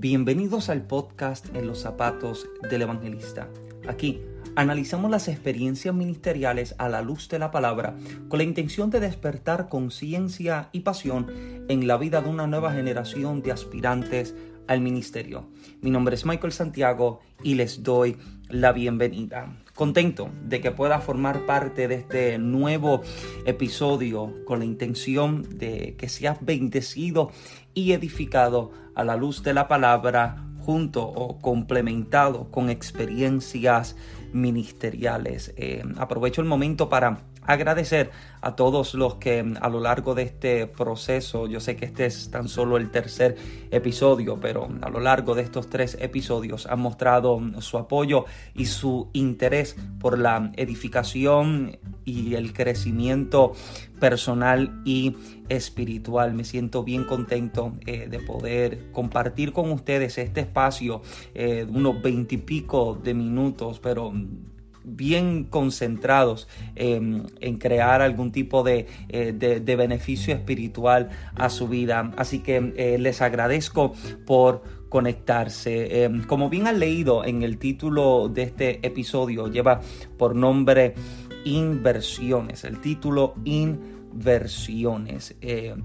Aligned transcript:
Bienvenidos 0.00 0.68
al 0.68 0.86
podcast 0.86 1.52
En 1.56 1.66
los 1.66 1.80
zapatos 1.80 2.48
del 2.70 2.82
evangelista. 2.82 3.48
Aquí 3.88 4.20
analizamos 4.54 5.10
las 5.10 5.26
experiencias 5.26 5.92
ministeriales 5.92 6.76
a 6.78 6.88
la 6.88 7.02
luz 7.02 7.28
de 7.28 7.40
la 7.40 7.50
palabra 7.50 7.96
con 8.28 8.38
la 8.38 8.44
intención 8.44 8.90
de 8.90 9.00
despertar 9.00 9.68
conciencia 9.68 10.68
y 10.70 10.80
pasión 10.80 11.26
en 11.68 11.88
la 11.88 11.96
vida 11.96 12.20
de 12.20 12.30
una 12.30 12.46
nueva 12.46 12.72
generación 12.72 13.42
de 13.42 13.50
aspirantes 13.50 14.36
al 14.68 14.80
ministerio. 14.82 15.48
Mi 15.80 15.90
nombre 15.90 16.14
es 16.14 16.24
Michael 16.24 16.52
Santiago 16.52 17.18
y 17.42 17.56
les 17.56 17.82
doy 17.82 18.18
la 18.48 18.70
bienvenida. 18.70 19.56
Contento 19.74 20.30
de 20.44 20.60
que 20.60 20.70
pueda 20.70 21.00
formar 21.00 21.44
parte 21.44 21.88
de 21.88 21.96
este 21.96 22.38
nuevo 22.38 23.02
episodio 23.46 24.32
con 24.44 24.60
la 24.60 24.64
intención 24.64 25.58
de 25.58 25.96
que 25.98 26.08
seas 26.08 26.38
bendecido 26.40 27.32
y 27.74 27.92
edificado 27.92 28.72
a 28.98 29.04
la 29.04 29.16
luz 29.16 29.42
de 29.44 29.54
la 29.54 29.68
palabra 29.68 30.44
junto 30.58 31.02
o 31.02 31.38
complementado 31.38 32.50
con 32.50 32.68
experiencias 32.68 33.96
ministeriales. 34.32 35.54
Eh, 35.56 35.84
aprovecho 35.96 36.42
el 36.42 36.48
momento 36.48 36.88
para 36.88 37.20
agradecer 37.48 38.10
a 38.42 38.54
todos 38.54 38.94
los 38.94 39.16
que 39.16 39.42
mm, 39.42 39.56
a 39.60 39.68
lo 39.68 39.80
largo 39.80 40.14
de 40.14 40.22
este 40.22 40.66
proceso, 40.66 41.46
yo 41.46 41.60
sé 41.60 41.76
que 41.76 41.86
este 41.86 42.06
es 42.06 42.30
tan 42.30 42.48
solo 42.48 42.76
el 42.76 42.90
tercer 42.90 43.36
episodio, 43.70 44.38
pero 44.40 44.68
a 44.82 44.90
lo 44.90 45.00
largo 45.00 45.34
de 45.34 45.42
estos 45.42 45.68
tres 45.68 45.96
episodios 46.00 46.66
han 46.66 46.80
mostrado 46.80 47.40
mm, 47.40 47.60
su 47.60 47.78
apoyo 47.78 48.26
y 48.54 48.66
su 48.66 49.08
interés 49.14 49.76
por 49.98 50.18
la 50.18 50.52
edificación 50.56 51.78
y 52.04 52.34
el 52.34 52.52
crecimiento 52.52 53.54
personal 53.98 54.82
y 54.84 55.16
espiritual. 55.48 56.34
Me 56.34 56.44
siento 56.44 56.84
bien 56.84 57.04
contento 57.04 57.72
eh, 57.86 58.08
de 58.08 58.18
poder 58.20 58.92
compartir 58.92 59.52
con 59.52 59.72
ustedes 59.72 60.18
este 60.18 60.42
espacio, 60.42 61.00
eh, 61.34 61.66
unos 61.68 62.02
veintipico 62.02 62.94
de 63.02 63.14
minutos, 63.14 63.80
pero 63.80 64.12
bien 64.96 65.44
concentrados 65.44 66.48
en 66.76 67.26
crear 67.58 68.02
algún 68.02 68.32
tipo 68.32 68.62
de, 68.62 68.86
eh, 69.08 69.32
de, 69.32 69.76
beneficio 69.76 70.34
espiritual 70.34 71.10
a 71.34 71.48
su 71.50 71.68
vida. 71.68 72.12
Así 72.16 72.40
que 72.40 72.72
eh, 72.76 72.98
les 72.98 73.22
agradezco 73.22 73.92
por 74.26 74.62
conectarse. 74.88 76.04
Em, 76.04 76.24
como 76.24 76.48
bien 76.48 76.66
han 76.66 76.80
leído 76.80 77.24
en 77.24 77.42
el 77.42 77.58
título 77.58 78.28
de 78.28 78.42
este 78.42 78.86
episodio, 78.86 79.48
lleva 79.48 79.80
por 80.16 80.34
nombre 80.34 80.94
Inversiones, 81.44 82.64
el 82.64 82.80
título 82.80 83.34
Inversiones. 83.44 85.36
Eh, 85.40 85.76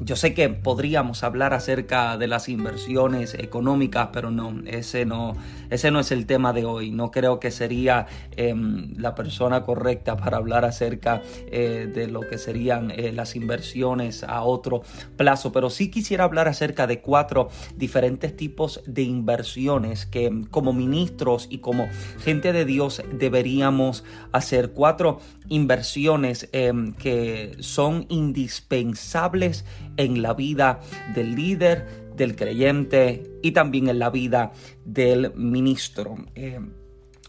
yo 0.00 0.16
sé 0.16 0.34
que 0.34 0.48
podríamos 0.48 1.22
hablar 1.22 1.54
acerca 1.54 2.18
de 2.18 2.26
las 2.26 2.48
inversiones 2.48 3.34
económicas, 3.34 4.10
pero 4.12 4.30
no, 4.30 4.54
ese 4.66 5.06
no, 5.06 5.34
ese 5.70 5.90
no 5.90 6.00
es 6.00 6.12
el 6.12 6.26
tema 6.26 6.52
de 6.52 6.64
hoy. 6.64 6.90
No 6.90 7.10
creo 7.10 7.40
que 7.40 7.50
sería 7.50 8.06
em, 8.36 8.94
la 8.98 9.14
persona 9.14 9.62
correcta 9.62 10.16
para 10.16 10.36
hablar 10.36 10.64
acerca 10.64 11.22
eh, 11.50 11.90
de 11.92 12.08
lo 12.08 12.20
que 12.20 12.38
serían 12.38 12.90
eh, 12.90 13.12
las 13.12 13.36
inversiones 13.36 14.22
a 14.24 14.42
otro 14.42 14.82
plazo, 15.16 15.52
pero 15.52 15.70
sí 15.70 15.90
quisiera 15.90 16.24
hablar 16.24 16.48
acerca 16.48 16.86
de 16.86 17.00
cuatro 17.00 17.48
diferentes 17.76 18.36
tipos 18.36 18.82
de 18.86 19.02
inversiones 19.02 20.06
que 20.06 20.44
como 20.50 20.72
ministros 20.72 21.46
y 21.50 21.58
como 21.58 21.88
gente 22.20 22.52
de 22.52 22.64
Dios 22.64 23.02
deberíamos 23.12 24.04
hacer. 24.32 24.72
Cuatro 24.72 25.20
inversiones 25.48 26.48
em, 26.52 26.92
que 26.92 27.56
son 27.60 28.06
indispensables 28.08 29.64
en 29.96 30.22
la 30.22 30.34
vida 30.34 30.80
del 31.14 31.34
líder, 31.34 31.86
del 32.16 32.34
creyente 32.36 33.22
y 33.42 33.52
también 33.52 33.88
en 33.88 33.98
la 33.98 34.10
vida 34.10 34.52
del 34.84 35.34
ministro. 35.34 36.16
Eh, 36.34 36.60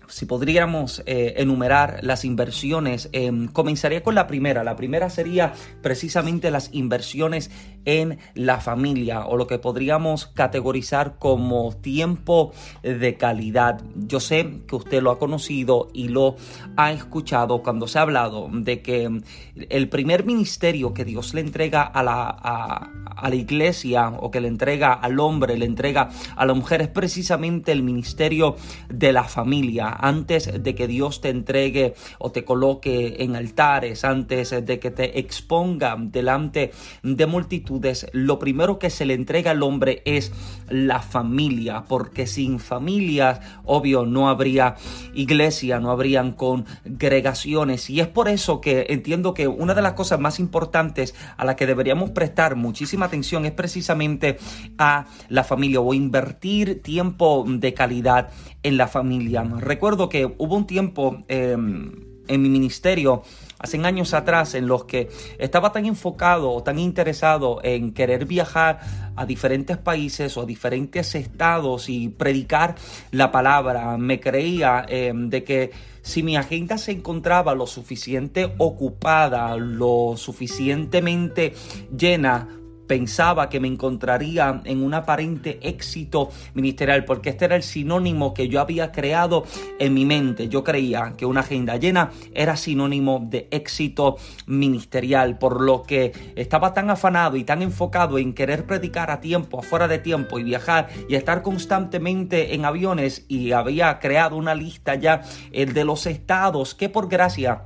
si 0.07 0.25
podríamos 0.25 1.03
eh, 1.05 1.35
enumerar 1.37 1.99
las 2.01 2.23
inversiones, 2.23 3.09
eh, 3.11 3.31
comenzaría 3.51 4.03
con 4.03 4.15
la 4.15 4.27
primera. 4.27 4.63
La 4.63 4.75
primera 4.75 5.09
sería 5.09 5.53
precisamente 5.81 6.49
las 6.49 6.69
inversiones 6.73 7.51
en 7.87 8.19
la 8.35 8.59
familia 8.59 9.25
o 9.25 9.37
lo 9.37 9.47
que 9.47 9.59
podríamos 9.59 10.27
categorizar 10.27 11.15
como 11.17 11.73
tiempo 11.73 12.51
de 12.83 13.15
calidad. 13.15 13.81
Yo 13.95 14.19
sé 14.19 14.59
que 14.67 14.75
usted 14.75 15.01
lo 15.01 15.09
ha 15.09 15.17
conocido 15.17 15.87
y 15.93 16.09
lo 16.09 16.35
ha 16.75 16.91
escuchado 16.91 17.63
cuando 17.63 17.87
se 17.87 17.97
ha 17.97 18.01
hablado 18.01 18.49
de 18.51 18.81
que 18.81 19.21
el 19.69 19.89
primer 19.89 20.25
ministerio 20.25 20.93
que 20.93 21.05
Dios 21.05 21.33
le 21.33 21.41
entrega 21.41 21.81
a 21.81 22.03
la, 22.03 22.27
a, 22.27 23.29
la 23.29 23.35
iglesia 23.35 24.09
o 24.09 24.29
que 24.29 24.41
le 24.41 24.49
entrega 24.49 24.93
al 24.93 25.19
hombre, 25.19 25.57
le 25.57 25.65
entrega 25.65 26.09
a 26.35 26.45
la 26.45 26.53
mujer 26.53 26.81
es 26.81 26.87
precisamente 26.89 27.71
el 27.71 27.83
ministerio 27.83 28.57
de 28.89 29.13
la 29.13 29.23
familia. 29.23 29.95
Antes 29.97 30.61
de 30.61 30.75
que 30.75 30.87
Dios 30.87 31.21
te 31.21 31.29
entregue 31.29 31.95
o 32.19 32.31
te 32.31 32.43
coloque 32.43 33.15
en 33.19 33.37
altares, 33.37 34.03
antes 34.03 34.49
de 34.65 34.79
que 34.79 34.91
te 34.91 35.19
exponga 35.19 35.95
delante 35.97 36.71
de 37.01 37.25
multitud, 37.25 37.76
lo 38.11 38.39
primero 38.39 38.79
que 38.79 38.89
se 38.89 39.05
le 39.05 39.13
entrega 39.13 39.51
al 39.51 39.63
hombre 39.63 40.01
es 40.05 40.31
la 40.69 41.01
familia, 41.01 41.85
porque 41.87 42.27
sin 42.27 42.59
familias, 42.59 43.39
obvio, 43.63 44.05
no 44.05 44.29
habría 44.29 44.75
iglesia, 45.13 45.79
no 45.79 45.91
habrían 45.91 46.33
congregaciones. 46.33 47.89
Y 47.89 47.99
es 47.99 48.07
por 48.07 48.27
eso 48.27 48.61
que 48.61 48.87
entiendo 48.89 49.33
que 49.33 49.47
una 49.47 49.73
de 49.73 49.81
las 49.81 49.93
cosas 49.93 50.19
más 50.19 50.39
importantes 50.39 51.15
a 51.37 51.45
la 51.45 51.55
que 51.55 51.65
deberíamos 51.65 52.11
prestar 52.11 52.55
muchísima 52.55 53.05
atención 53.05 53.45
es 53.45 53.51
precisamente 53.51 54.37
a 54.77 55.05
la 55.29 55.43
familia 55.43 55.79
o 55.79 55.93
invertir 55.93 56.81
tiempo 56.81 57.45
de 57.47 57.73
calidad 57.73 58.29
en 58.63 58.77
la 58.77 58.87
familia. 58.87 59.43
Recuerdo 59.43 60.09
que 60.09 60.25
hubo 60.25 60.55
un 60.55 60.67
tiempo 60.67 61.17
em, 61.27 61.91
en 62.27 62.41
mi 62.41 62.49
ministerio, 62.49 63.23
hace 63.59 63.77
años 63.85 64.13
atrás 64.13 64.53
en 64.55 64.67
los 64.67 64.85
que 64.85 65.09
estaba 65.37 65.71
tan 65.71 65.85
enfocado 65.85 66.51
o 66.51 66.63
tan 66.63 66.79
interesado 66.79 67.59
en 67.63 67.93
querer 67.93 68.25
viajar 68.25 68.79
a 69.15 69.25
diferentes 69.25 69.77
países 69.77 70.37
o 70.37 70.41
a 70.41 70.45
diferentes 70.45 71.15
estados 71.15 71.89
y 71.89 72.09
predicar 72.09 72.75
la 73.11 73.31
palabra. 73.31 73.97
Me 73.97 74.19
creía 74.19 74.85
eh, 74.87 75.11
de 75.15 75.43
que 75.43 75.71
si 76.01 76.23
mi 76.23 76.37
agenda 76.37 76.77
se 76.77 76.91
encontraba 76.91 77.53
lo 77.53 77.67
suficiente 77.67 78.53
ocupada, 78.57 79.57
lo 79.57 80.13
suficientemente 80.15 81.53
llena, 81.95 82.47
pensaba 82.87 83.49
que 83.49 83.59
me 83.59 83.67
encontraría 83.67 84.61
en 84.63 84.81
un 84.81 84.93
aparente 84.93 85.59
éxito 85.61 86.29
ministerial, 86.53 87.05
porque 87.05 87.29
este 87.29 87.45
era 87.45 87.55
el 87.55 87.63
sinónimo 87.63 88.33
que 88.33 88.47
yo 88.47 88.61
había 88.61 88.91
creado 88.91 89.45
en 89.79 89.93
mi 89.93 90.05
mente. 90.05 90.47
Yo 90.47 90.63
creía 90.63 91.13
que 91.17 91.25
una 91.25 91.41
agenda 91.41 91.75
llena 91.77 92.11
era 92.33 92.55
sinónimo 92.55 93.25
de 93.29 93.47
éxito 93.51 94.17
ministerial, 94.45 95.37
por 95.37 95.61
lo 95.61 95.83
que 95.83 96.13
estaba 96.35 96.73
tan 96.73 96.89
afanado 96.89 97.37
y 97.37 97.43
tan 97.43 97.61
enfocado 97.61 98.17
en 98.17 98.33
querer 98.33 98.65
predicar 98.65 99.11
a 99.11 99.19
tiempo, 99.19 99.59
afuera 99.59 99.87
de 99.87 99.99
tiempo 99.99 100.39
y 100.39 100.43
viajar 100.43 100.89
y 101.09 101.15
estar 101.15 101.41
constantemente 101.41 102.55
en 102.55 102.65
aviones 102.65 103.25
y 103.27 103.51
había 103.51 103.99
creado 103.99 104.37
una 104.37 104.55
lista 104.55 104.95
ya 104.95 105.21
el 105.51 105.73
de 105.73 105.83
los 105.83 106.05
estados 106.05 106.73
que 106.75 106.89
por 106.89 107.09
gracia 107.09 107.63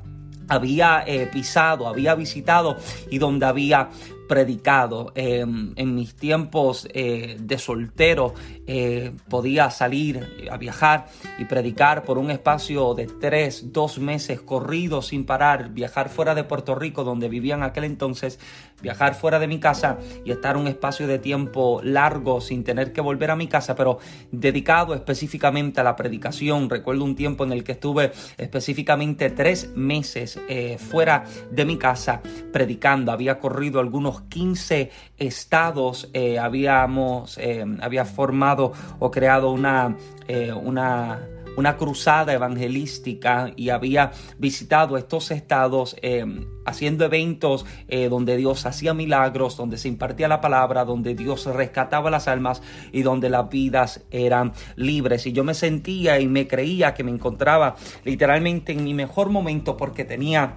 había 0.47 1.03
eh, 1.07 1.27
pisado, 1.31 1.87
había 1.87 2.13
visitado 2.15 2.75
y 3.09 3.19
donde 3.19 3.45
había 3.45 3.89
predicado. 4.31 5.11
Em, 5.13 5.73
en 5.75 5.93
mis 5.93 6.15
tiempos 6.15 6.87
eh, 6.93 7.35
de 7.37 7.57
soltero 7.57 8.33
eh, 8.65 9.11
podía 9.27 9.69
salir 9.71 10.25
a 10.49 10.55
viajar 10.55 11.07
y 11.37 11.43
predicar 11.43 12.05
por 12.05 12.17
un 12.17 12.31
espacio 12.31 12.93
de 12.93 13.07
tres, 13.07 13.73
dos 13.73 13.99
meses 13.99 14.39
corridos 14.39 15.07
sin 15.07 15.25
parar, 15.25 15.71
viajar 15.71 16.07
fuera 16.07 16.33
de 16.33 16.45
Puerto 16.45 16.75
Rico 16.75 17.03
donde 17.03 17.27
vivía 17.27 17.55
en 17.55 17.63
aquel 17.63 17.83
entonces, 17.83 18.39
viajar 18.81 19.15
fuera 19.15 19.37
de 19.37 19.47
mi 19.47 19.59
casa 19.59 19.97
y 20.23 20.31
estar 20.31 20.55
un 20.55 20.67
espacio 20.67 21.07
de 21.07 21.19
tiempo 21.19 21.81
largo 21.83 22.39
sin 22.39 22.63
tener 22.63 22.93
que 22.93 23.01
volver 23.01 23.31
a 23.31 23.35
mi 23.35 23.47
casa, 23.47 23.75
pero 23.75 23.99
dedicado 24.31 24.93
específicamente 24.93 25.81
a 25.81 25.83
la 25.83 25.97
predicación. 25.97 26.69
Recuerdo 26.69 27.03
un 27.03 27.17
tiempo 27.17 27.43
en 27.43 27.51
el 27.51 27.65
que 27.65 27.73
estuve 27.73 28.13
específicamente 28.37 29.29
tres 29.29 29.71
meses 29.75 30.39
eh, 30.47 30.77
fuera 30.77 31.25
de 31.51 31.65
mi 31.65 31.77
casa 31.77 32.21
predicando. 32.53 33.11
Había 33.11 33.37
corrido 33.37 33.81
algunos 33.81 34.20
15 34.29 34.91
estados 35.17 36.09
eh, 36.13 36.39
habíamos, 36.39 37.37
eh, 37.37 37.65
había 37.81 38.05
formado 38.05 38.73
o 38.99 39.11
creado 39.11 39.51
una, 39.51 39.95
eh, 40.27 40.51
una 40.51 41.27
una 41.57 41.75
cruzada 41.75 42.31
evangelística 42.31 43.51
y 43.57 43.71
había 43.71 44.13
visitado 44.37 44.95
estos 44.97 45.31
estados 45.31 45.97
haciendo 46.63 47.03
eventos 47.03 47.65
donde 48.09 48.37
Dios 48.37 48.65
hacía 48.65 48.93
milagros, 48.93 49.57
donde 49.57 49.77
se 49.77 49.89
impartía 49.89 50.29
la 50.29 50.39
palabra, 50.39 50.85
donde 50.85 51.13
Dios 51.13 51.45
rescataba 51.47 52.09
las 52.09 52.29
almas 52.29 52.61
y 52.93 53.01
donde 53.01 53.29
las 53.29 53.49
vidas 53.49 54.05
eran 54.11 54.53
libres. 54.77 55.27
Y 55.27 55.33
yo 55.33 55.43
me 55.43 55.53
sentía 55.53 56.21
y 56.21 56.27
me 56.29 56.47
creía 56.47 56.93
que 56.93 57.03
me 57.03 57.11
encontraba 57.11 57.75
literalmente 58.05 58.71
en 58.71 58.85
mi 58.85 58.93
mejor 58.93 59.29
momento 59.29 59.75
porque 59.75 60.05
tenía 60.05 60.55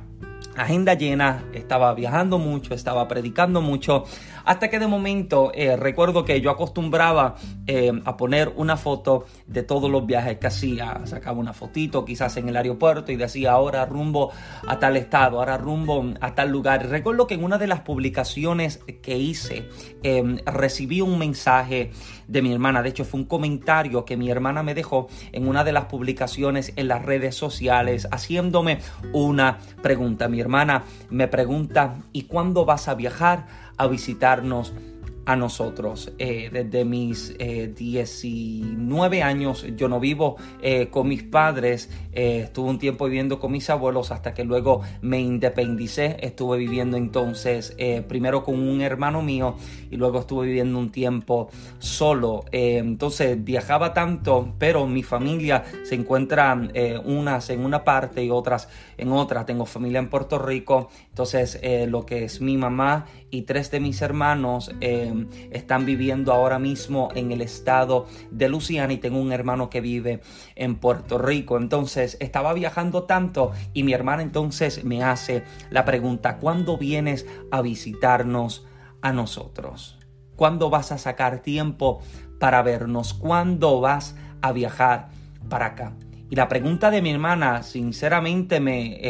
agenda 0.57 0.95
llena, 0.95 1.45
estaba 1.53 1.95
viajando 1.95 2.39
mucho, 2.39 2.75
estaba 2.75 3.07
predicando 3.09 3.61
mucho, 3.61 4.05
hasta 4.45 4.69
que 4.69 4.79
de 4.79 4.87
momento 4.87 5.53
eh, 5.55 5.77
recuerdo 5.77 6.25
que 6.25 6.41
yo 6.41 6.51
acostumbraba 6.51 7.37
eh, 7.67 7.93
a 8.05 8.17
poner 8.17 8.53
una 8.57 8.77
foto 8.77 9.25
de 9.47 9.63
todos 9.63 9.91
los 9.91 10.07
viajes 10.07 10.39
que 10.39 10.47
hacía, 10.47 11.01
sacaba 11.05 11.39
una 11.39 11.53
fotito 11.53 12.05
quizás 12.05 12.37
en 12.37 12.49
el 12.49 12.57
aeropuerto 12.57 13.13
y 13.13 13.17
decía 13.17 13.53
ahora 13.53 13.85
rumbo 13.87 14.33
a 14.67 14.79
tal 14.79 14.97
estado, 14.97 15.39
ahora 15.39 15.57
rumbo 15.57 16.13
a 16.21 16.35
tal 16.35 16.51
lugar. 16.51 16.89
Recuerdo 16.89 17.27
que 17.27 17.35
en 17.35 17.45
una 17.45 17.59
de 17.59 17.67
las 17.67 17.81
publicaciones 17.81 18.81
que 19.03 19.19
hice 19.19 19.69
em, 20.03 20.39
recibí 20.47 21.01
un 21.01 21.19
mensaje 21.19 21.91
de 22.29 22.43
mi 22.43 22.53
hermana, 22.53 22.83
de 22.83 22.91
hecho 22.91 23.05
fue 23.05 23.21
un 23.21 23.27
comentario 23.27 24.05
que 24.05 24.17
mi 24.17 24.31
hermana 24.31 24.63
me 24.63 24.75
dejó 24.75 25.09
en 25.33 25.49
una 25.49 25.65
de 25.65 25.73
las 25.73 25.87
publicaciones 25.87 26.73
en 26.77 26.89
las 26.89 27.05
redes 27.05 27.35
sociales 27.35 28.09
haciéndome 28.11 28.79
una 29.13 29.59
pregunta. 29.83 30.29
Mi 30.29 30.41
hermana 30.41 30.85
me 31.11 31.29
pregunta, 31.29 31.97
¿y 32.13 32.23
cuándo 32.23 32.65
vas 32.65 32.89
a 32.89 32.95
viajar 32.95 33.47
a 33.77 33.87
visitarnos? 33.87 34.73
A 35.27 35.37
nosotros. 35.37 36.13
Eh, 36.19 36.51
desde 36.53 36.85
mis 36.85 37.35
19 37.39 39.19
eh, 39.19 39.23
años 39.23 39.67
yo 39.77 39.89
no 39.89 40.01
vivo 40.01 40.37
eh, 40.61 40.89
con 40.91 41.09
mis 41.09 41.23
padres, 41.23 41.91
estuve 42.13 42.71
un 42.71 42.79
tiempo 42.79 43.07
viviendo 43.07 43.41
con 43.41 43.53
mis 43.53 43.69
abuelos 43.71 44.11
hasta 44.11 44.35
que 44.35 44.45
luego 44.45 44.83
me 45.03 45.21
independicé, 45.21 46.17
estuve 46.21 46.59
viviendo 46.59 46.97
entonces 46.97 47.77
primero 48.09 48.45
con 48.45 48.61
un 48.61 48.81
hermano 48.81 49.21
mío 49.21 49.57
y 49.91 49.97
luego 49.97 50.21
estuve 50.21 50.47
viviendo 50.47 50.79
un 50.79 50.91
tiempo 50.91 51.51
solo. 51.79 52.45
entonces 52.53 53.43
viajaba 53.43 53.93
tanto, 53.93 54.55
pero 54.59 54.87
mi 54.87 55.03
familia 55.03 55.65
se 55.83 55.97
encuentra 55.97 56.57
unas 57.05 57.51
en 57.51 57.65
una 57.65 57.83
parte 57.83 58.23
y 58.23 58.31
otras 58.31 58.69
en 58.97 59.11
otra. 59.11 59.45
Tengo 59.45 59.67
familia 59.67 59.99
en 59.99 60.09
Puerto 60.09 60.39
Rico, 60.39 60.89
entonces 61.09 61.61
lo 61.89 62.07
que 62.07 62.25
es 62.25 62.41
mi 62.41 62.57
mamá 62.57 63.07
y 63.31 63.43
tres 63.43 63.71
de 63.73 63.81
mis 63.81 64.01
hermanos 64.03 64.71
están 65.51 65.87
viviendo 65.87 66.33
ahora 66.33 66.59
mismo 66.59 67.11
en 67.15 67.33
el 67.33 67.41
estado 67.41 68.07
de 68.31 68.49
Luciana 68.49 68.93
y 68.93 68.99
tengo 68.99 69.21
un 69.21 69.33
hermano 69.33 69.71
que 69.71 69.81
vive 69.81 70.21
en 70.55 70.77
Puerto 70.77 71.19
Rico. 71.19 71.57
Entonces 71.57 72.17
estaba 72.21 72.53
viajando 72.55 73.05
tanto 73.05 73.53
y 73.73 73.83
mi 73.83 73.93
hermana 73.93 74.23
entonces 74.23 74.85
me 74.85 75.03
hace 75.03 75.45
la 75.71 75.85
pregunta, 75.85 76.39
¿cuándo 76.39 76.79
vienes 76.79 77.27
a 77.51 77.63
visitarnos 77.63 78.67
a 79.03 79.13
nosotros? 79.13 79.99
¿Cuándo 80.37 80.71
vas 80.71 80.93
a 80.93 80.99
sacar 80.99 81.41
tiempo 81.41 82.03
para 82.39 82.63
vernos? 82.63 83.15
¿Cuándo 83.15 83.81
vas 83.81 84.17
a 84.43 84.53
viajar 84.53 85.11
para 85.49 85.67
acá? 85.67 85.93
Y 86.31 86.37
la 86.37 86.49
pregunta 86.49 86.91
de 86.91 87.03
mi 87.03 87.11
hermana, 87.11 87.63
sinceramente, 87.63 88.59
me 88.59 89.09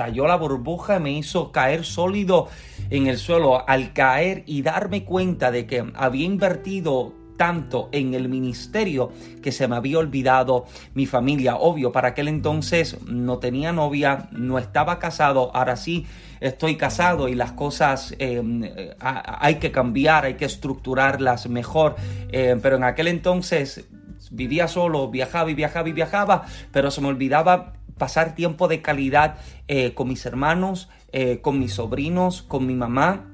estalló 0.00 0.26
la 0.26 0.36
burbuja 0.36 0.96
y 0.96 1.00
me 1.00 1.12
hizo 1.12 1.52
caer 1.52 1.84
sólido 1.84 2.48
en 2.88 3.06
el 3.06 3.18
suelo. 3.18 3.68
Al 3.68 3.92
caer 3.92 4.44
y 4.46 4.62
darme 4.62 5.04
cuenta 5.04 5.50
de 5.50 5.66
que 5.66 5.84
había 5.94 6.24
invertido 6.24 7.12
tanto 7.36 7.90
en 7.92 8.14
el 8.14 8.30
ministerio 8.30 9.12
que 9.42 9.52
se 9.52 9.68
me 9.68 9.76
había 9.76 9.98
olvidado 9.98 10.64
mi 10.94 11.04
familia. 11.04 11.56
Obvio, 11.56 11.92
para 11.92 12.08
aquel 12.08 12.28
entonces 12.28 12.96
no 13.06 13.38
tenía 13.38 13.72
novia, 13.72 14.28
no 14.32 14.58
estaba 14.58 14.98
casado, 14.98 15.50
ahora 15.54 15.76
sí 15.76 16.06
estoy 16.40 16.76
casado 16.76 17.28
y 17.28 17.34
las 17.34 17.52
cosas 17.52 18.14
eh, 18.18 18.94
hay 19.00 19.56
que 19.56 19.70
cambiar, 19.70 20.24
hay 20.24 20.34
que 20.34 20.46
estructurarlas 20.46 21.46
mejor, 21.48 21.96
eh, 22.30 22.58
pero 22.62 22.76
en 22.76 22.84
aquel 22.84 23.08
entonces 23.08 23.86
vivía 24.30 24.68
solo, 24.68 25.08
viajaba 25.08 25.50
y 25.50 25.54
viajaba 25.54 25.88
y 25.88 25.92
viajaba, 25.92 26.46
pero 26.72 26.90
se 26.90 27.00
me 27.00 27.08
olvidaba 27.08 27.74
pasar 28.00 28.34
tiempo 28.34 28.66
de 28.66 28.80
calidad 28.80 29.36
eh, 29.68 29.92
con 29.94 30.08
mis 30.08 30.24
hermanos, 30.24 30.88
eh, 31.12 31.40
con 31.42 31.60
mis 31.60 31.74
sobrinos, 31.74 32.40
con 32.42 32.66
mi 32.66 32.74
mamá, 32.74 33.26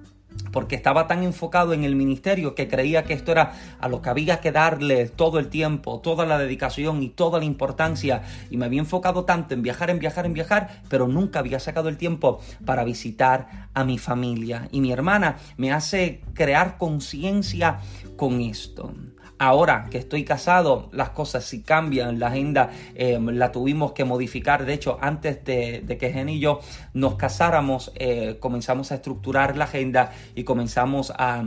porque 0.53 0.75
estaba 0.75 1.07
tan 1.07 1.23
enfocado 1.23 1.73
en 1.73 1.85
el 1.85 1.95
ministerio 1.95 2.55
que 2.55 2.69
creía 2.69 3.05
que 3.05 3.15
esto 3.15 3.31
era 3.33 3.55
a 3.79 3.89
lo 3.89 4.03
que 4.03 4.11
había 4.11 4.41
que 4.41 4.53
darle 4.53 5.07
todo 5.07 5.39
el 5.39 5.49
tiempo, 5.49 6.01
toda 6.01 6.27
la 6.27 6.37
dedicación 6.37 7.03
y 7.03 7.09
toda 7.09 7.39
la 7.39 7.45
importancia. 7.45 8.23
Y 8.51 8.57
me 8.57 8.67
había 8.67 8.81
enfocado 8.81 9.25
tanto 9.25 9.55
en 9.55 9.63
viajar, 9.63 9.89
en 9.89 10.01
viajar, 10.01 10.27
en 10.27 10.35
viajar, 10.35 10.83
pero 10.89 11.07
nunca 11.07 11.39
había 11.39 11.61
sacado 11.61 11.89
el 11.89 11.97
tiempo 11.97 12.41
para 12.65 12.85
visitar 12.85 13.69
a 13.73 13.85
mi 13.85 13.99
familia. 13.99 14.69
Y 14.73 14.81
mi 14.81 14.93
hermana 14.93 15.37
me 15.57 15.73
hace 15.73 16.23
crear 16.35 16.77
conciencia 16.77 17.79
con 18.17 18.41
esto. 18.41 18.93
Ahora 19.39 19.89
que 19.91 19.99
estoy 19.99 20.25
casado, 20.25 20.89
las 20.93 21.11
cosas 21.11 21.45
sí 21.45 21.61
cambian, 21.61 22.19
la 22.19 22.29
agenda 22.29 22.71
eh, 22.95 23.19
la 23.21 23.53
tuvimos 23.53 23.93
que 23.93 24.05
modificar. 24.05 24.65
De 24.65 24.73
hecho, 24.73 24.97
antes 25.03 25.45
de, 25.45 25.99
que 26.01 26.11
Jen 26.11 26.31
y 26.31 26.41
yo 26.41 26.61
nos 26.95 27.17
casáramos, 27.17 27.93
eh, 27.97 28.39
comenzamos 28.41 28.93
a 28.93 28.95
estructurar 28.95 29.59
la 29.59 29.65
agenda 29.65 30.13
y 30.35 30.45
comenzamos 30.45 31.13
a, 31.19 31.45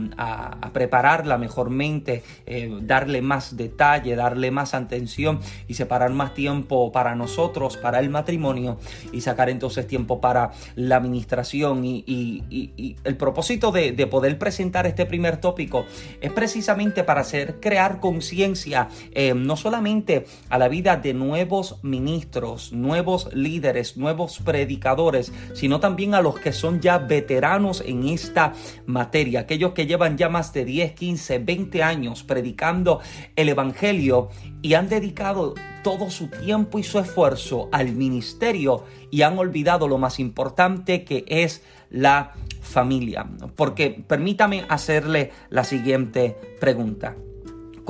prepararla 0.72 1.36
mejormente, 1.36 2.22
eh, 2.46 2.70
darle 2.82 3.22
más 3.22 3.56
detalle, 3.56 4.14
darle 4.14 4.52
más 4.52 4.72
atención 4.74 5.40
y 5.66 5.74
separar 5.74 6.10
más 6.10 6.32
tiempo 6.32 6.92
para 6.92 7.16
nosotros, 7.16 7.76
para 7.76 7.98
el 7.98 8.08
matrimonio 8.08 8.78
y 9.10 9.22
sacar 9.22 9.50
entonces 9.50 9.88
tiempo 9.88 10.20
para 10.20 10.52
la 10.76 10.96
administración. 10.96 11.84
Y, 11.84 12.96
el 13.04 13.16
propósito 13.16 13.72
de, 13.72 13.92
de 13.92 14.06
poder 14.06 14.38
presentar 14.38 14.86
este 14.86 15.06
primer 15.06 15.38
tópico 15.38 15.86
es 16.20 16.30
precisamente 16.30 17.02
para 17.02 17.22
hacer 17.22 17.58
conciencia 17.88 18.88
eh, 19.12 19.32
no 19.34 19.56
solamente 19.56 20.26
a 20.48 20.58
la 20.58 20.68
vida 20.68 20.96
de 20.96 21.14
nuevos 21.14 21.78
ministros, 21.82 22.72
nuevos 22.72 23.32
líderes, 23.32 23.96
nuevos 23.96 24.38
predicadores, 24.38 25.32
sino 25.54 25.80
también 25.80 26.14
a 26.14 26.20
los 26.20 26.38
que 26.38 26.52
son 26.52 26.80
ya 26.80 26.98
veteranos 26.98 27.82
en 27.86 28.06
esta 28.08 28.52
materia, 28.86 29.40
aquellos 29.40 29.72
que 29.72 29.86
llevan 29.86 30.18
ya 30.18 30.28
más 30.28 30.52
de 30.52 30.64
10, 30.64 30.92
15, 30.92 31.38
20 31.38 31.82
años 31.82 32.22
predicando 32.22 33.00
el 33.36 33.48
Evangelio 33.48 34.28
y 34.62 34.74
han 34.74 34.88
dedicado 34.88 35.54
todo 35.82 36.10
su 36.10 36.28
tiempo 36.28 36.78
y 36.78 36.82
su 36.82 36.98
esfuerzo 36.98 37.68
al 37.72 37.92
ministerio 37.92 38.84
y 39.10 39.22
han 39.22 39.38
olvidado 39.38 39.88
lo 39.88 39.98
más 39.98 40.20
importante 40.20 41.04
que 41.04 41.24
es 41.26 41.62
la 41.90 42.34
familia. 42.60 43.26
Porque 43.56 44.04
permítame 44.06 44.64
hacerle 44.68 45.32
la 45.48 45.64
siguiente 45.64 46.36
pregunta 46.60 47.16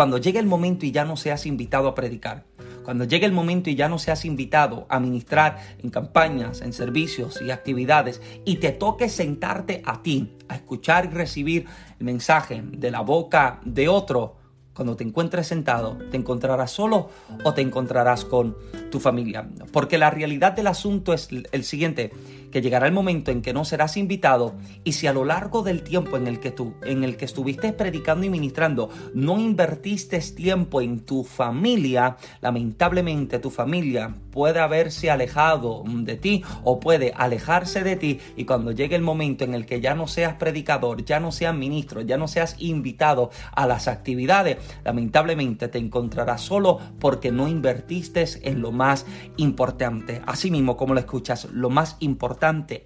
cuando 0.01 0.17
llegue 0.17 0.39
el 0.39 0.47
momento 0.47 0.87
y 0.87 0.93
ya 0.93 1.05
no 1.05 1.19
seas 1.19 1.45
invitado 1.45 1.87
a 1.87 1.95
predicar, 1.95 2.47
cuando 2.87 3.05
llegue 3.05 3.27
el 3.27 3.33
momento 3.33 3.69
y 3.69 3.75
ya 3.75 3.87
no 3.87 3.99
seas 3.99 4.25
invitado 4.25 4.87
a 4.89 4.99
ministrar 4.99 5.59
en 5.79 5.91
campañas, 5.91 6.63
en 6.63 6.73
servicios 6.73 7.43
y 7.43 7.51
actividades, 7.51 8.23
y 8.47 8.57
te 8.57 8.73
toque 8.73 9.11
sentarte 9.11 9.83
a 9.85 10.03
ti 10.03 10.39
a 10.49 10.55
escuchar 10.55 11.05
y 11.05 11.09
recibir 11.09 11.67
el 11.99 12.07
mensaje 12.07 12.63
de 12.65 12.91
la 12.91 13.03
boca 13.03 13.61
de 13.67 13.91
otro, 13.91 14.39
cuando 14.73 14.97
te 14.97 15.05
encuentres 15.05 15.49
sentado, 15.49 15.99
¿te 16.11 16.17
encontrarás 16.17 16.71
solo 16.71 17.11
o 17.45 17.53
te 17.53 17.61
encontrarás 17.61 18.25
con 18.25 18.57
tu 18.91 19.01
familia? 19.01 19.47
Porque 19.71 19.99
la 19.99 20.09
realidad 20.09 20.53
del 20.53 20.69
asunto 20.69 21.13
es 21.13 21.29
el 21.53 21.65
siguiente, 21.65 22.11
que 22.51 22.63
llegará 22.63 22.87
el 22.87 22.93
momento 22.93 23.31
en 23.31 23.43
que 23.43 23.53
no 23.53 23.65
serás 23.65 23.97
invitado 23.97 24.55
y 24.85 24.93
si 24.93 25.07
a 25.07 25.13
lo 25.13 25.25
largo 25.25 25.63
del 25.63 25.83
tiempo 25.83 26.17
en 26.17 26.27
el 26.27 26.41
que 26.41 26.51
tú 26.51 26.75
en 26.83 27.05
el 27.05 27.17
que 27.17 27.25
estuviste 27.25 27.73
predicando 27.73 28.27
y 28.27 28.31
ministrando 28.31 28.91
no 29.15 29.39
invertiste 29.39 30.21
tiempo 30.31 30.81
en 30.81 31.01
tu 31.01 31.25
familia, 31.25 32.17
lamentablemente 32.41 33.39
tu 33.39 33.51
familia 33.51 34.15
puede 34.31 34.61
haberse 34.61 35.11
alejado 35.11 35.83
de 35.87 36.17
ti 36.17 36.43
o 36.65 36.81
puede 36.81 37.13
alejarse 37.17 37.83
de 37.83 37.97
ti 37.97 38.21
y 38.37 38.45
cuando 38.45 38.73
llegue 38.73 38.97
el 38.97 39.03
momento 39.03 39.45
en 39.45 39.55
el 39.55 39.67
que 39.67 39.81
ya 39.81 39.95
no 39.95 40.07
seas 40.07 40.35
predicador, 40.35 41.05
ya 41.05 41.21
no 41.21 41.33
seas 41.33 41.55
ministro, 41.55 42.01
ya 42.01 42.17
no 42.17 42.29
seas 42.29 42.57
invitado 42.59 43.31
a 43.53 43.67
las 43.67 43.89
actividades, 43.89 44.59
lamentablemente 44.85 45.69
te 45.69 45.79
encontrarás 45.79 46.43
solo 46.43 46.79
porque 46.99 47.33
no 47.33 47.49
invertiste 47.49 48.25
en 48.43 48.61
lo 48.61 48.73
más 48.73 49.07
importante. 49.37 50.21
Así 50.27 50.51
mismo 50.51 50.77
como 50.77 50.95
lo 50.95 51.01
escuchas, 51.01 51.47
lo 51.53 51.71
más 51.71 51.97
importante 52.01 52.40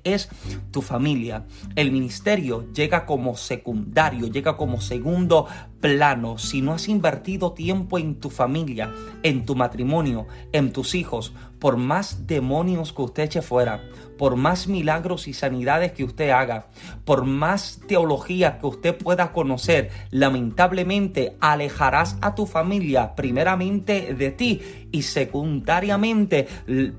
es 0.04 0.28
tu 0.70 0.82
familia. 0.82 1.46
El 1.76 1.92
ministerio 1.92 2.72
llega 2.72 3.06
como 3.06 3.36
secundario, 3.36 4.26
llega 4.26 4.56
como 4.56 4.80
segundo 4.80 5.46
plano 5.80 6.38
si 6.38 6.62
no 6.62 6.72
has 6.72 6.88
invertido 6.88 7.52
tiempo 7.52 7.98
en 7.98 8.16
tu 8.16 8.30
familia, 8.30 8.92
en 9.22 9.44
tu 9.44 9.54
matrimonio, 9.54 10.26
en 10.52 10.72
tus 10.72 10.94
hijos, 10.94 11.32
por 11.58 11.76
más 11.76 12.26
demonios 12.26 12.92
que 12.92 13.02
usted 13.02 13.22
eche 13.24 13.42
fuera, 13.42 13.82
por 14.18 14.36
más 14.36 14.66
milagros 14.66 15.28
y 15.28 15.32
sanidades 15.32 15.92
que 15.92 16.04
usted 16.04 16.30
haga, 16.30 16.66
por 17.04 17.24
más 17.24 17.80
teología 17.86 18.58
que 18.58 18.66
usted 18.66 18.96
pueda 18.96 19.32
conocer, 19.32 19.90
lamentablemente 20.10 21.36
alejarás 21.40 22.16
a 22.20 22.34
tu 22.34 22.46
familia 22.46 23.14
primeramente 23.14 24.14
de 24.14 24.30
ti 24.30 24.62
y 24.92 25.02
secundariamente 25.02 26.46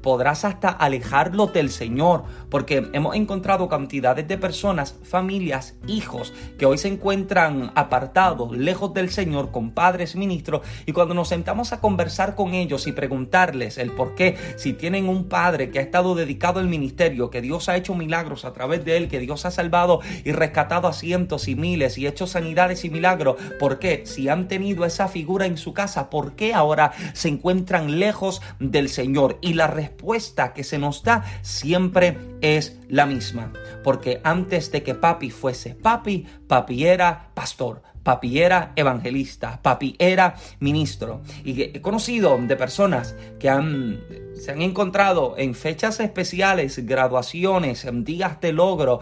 podrás 0.01 0.43
hasta 0.43 0.69
alejarlo 0.69 1.47
del 1.47 1.69
Señor, 1.69 2.23
porque 2.49 2.89
hemos 2.91 3.15
encontrado 3.15 3.69
cantidades 3.69 4.27
de 4.27 4.37
personas, 4.37 4.95
familias, 5.03 5.75
hijos 5.87 6.33
que 6.57 6.65
hoy 6.65 6.77
se 6.77 6.89
encuentran 6.89 7.71
apartados, 7.75 8.55
lejos 8.55 8.93
del 8.93 9.09
Señor, 9.09 9.51
con 9.51 9.71
padres, 9.71 10.17
ministros, 10.17 10.61
y 10.85 10.91
cuando 10.91 11.13
nos 11.13 11.29
sentamos 11.29 11.71
a 11.71 11.79
conversar 11.79 12.35
con 12.35 12.53
ellos 12.53 12.85
y 12.87 12.91
preguntarles 12.91 13.77
el 13.77 13.91
por 13.91 14.15
qué, 14.15 14.35
si 14.57 14.73
tienen 14.73 15.07
un 15.07 15.29
padre 15.29 15.69
que 15.69 15.79
ha 15.79 15.81
estado 15.81 16.15
dedicado 16.15 16.59
al 16.59 16.67
ministerio, 16.67 17.04
que 17.31 17.41
Dios 17.41 17.69
ha 17.69 17.77
hecho 17.77 17.95
milagros 17.95 18.45
a 18.45 18.53
través 18.53 18.83
de 18.83 18.97
él, 18.97 19.07
que 19.07 19.19
Dios 19.19 19.45
ha 19.45 19.51
salvado 19.51 20.01
y 20.23 20.31
rescatado 20.31 20.87
a 20.87 20.93
cientos 20.93 21.47
y 21.47 21.55
miles 21.55 21.97
y 21.97 22.07
hecho 22.07 22.27
sanidades 22.27 22.85
y 22.85 22.89
milagros, 22.89 23.37
¿por 23.59 23.79
qué? 23.79 24.03
Si 24.05 24.29
han 24.29 24.47
tenido 24.47 24.85
esa 24.85 25.07
figura 25.07 25.45
en 25.45 25.57
su 25.57 25.73
casa, 25.73 26.09
¿por 26.09 26.35
qué 26.35 26.53
ahora 26.53 26.91
se 27.13 27.29
encuentran 27.29 27.99
lejos 27.99 28.41
del 28.59 28.89
Señor? 28.89 29.37
Y 29.41 29.53
la 29.53 29.67
respuesta 29.67 30.53
que 30.53 30.63
se 30.63 30.77
nos 30.77 31.03
da 31.03 31.23
siempre 31.41 32.17
es 32.41 32.79
la 32.89 33.05
misma, 33.05 33.51
porque 33.83 34.21
antes 34.23 34.71
de 34.71 34.83
que 34.83 34.95
papi 34.95 35.29
fuese 35.29 35.75
papi, 35.75 36.25
papi 36.47 36.85
era 36.85 37.29
pastor 37.33 37.81
papi 38.05 38.39
era 38.39 38.71
evangelista, 38.75 39.59
papi 39.61 39.95
era 39.97 40.35
ministro. 40.59 41.21
Y 41.43 41.63
he 41.63 41.81
conocido 41.81 42.37
de 42.37 42.55
personas 42.55 43.15
que 43.39 43.49
han, 43.49 43.99
se 44.35 44.51
han 44.51 44.61
encontrado 44.61 45.33
en 45.39 45.55
fechas 45.55 45.99
especiales, 45.99 46.85
graduaciones, 46.85 47.87
días 48.05 48.39
de 48.39 48.53
logro, 48.53 48.99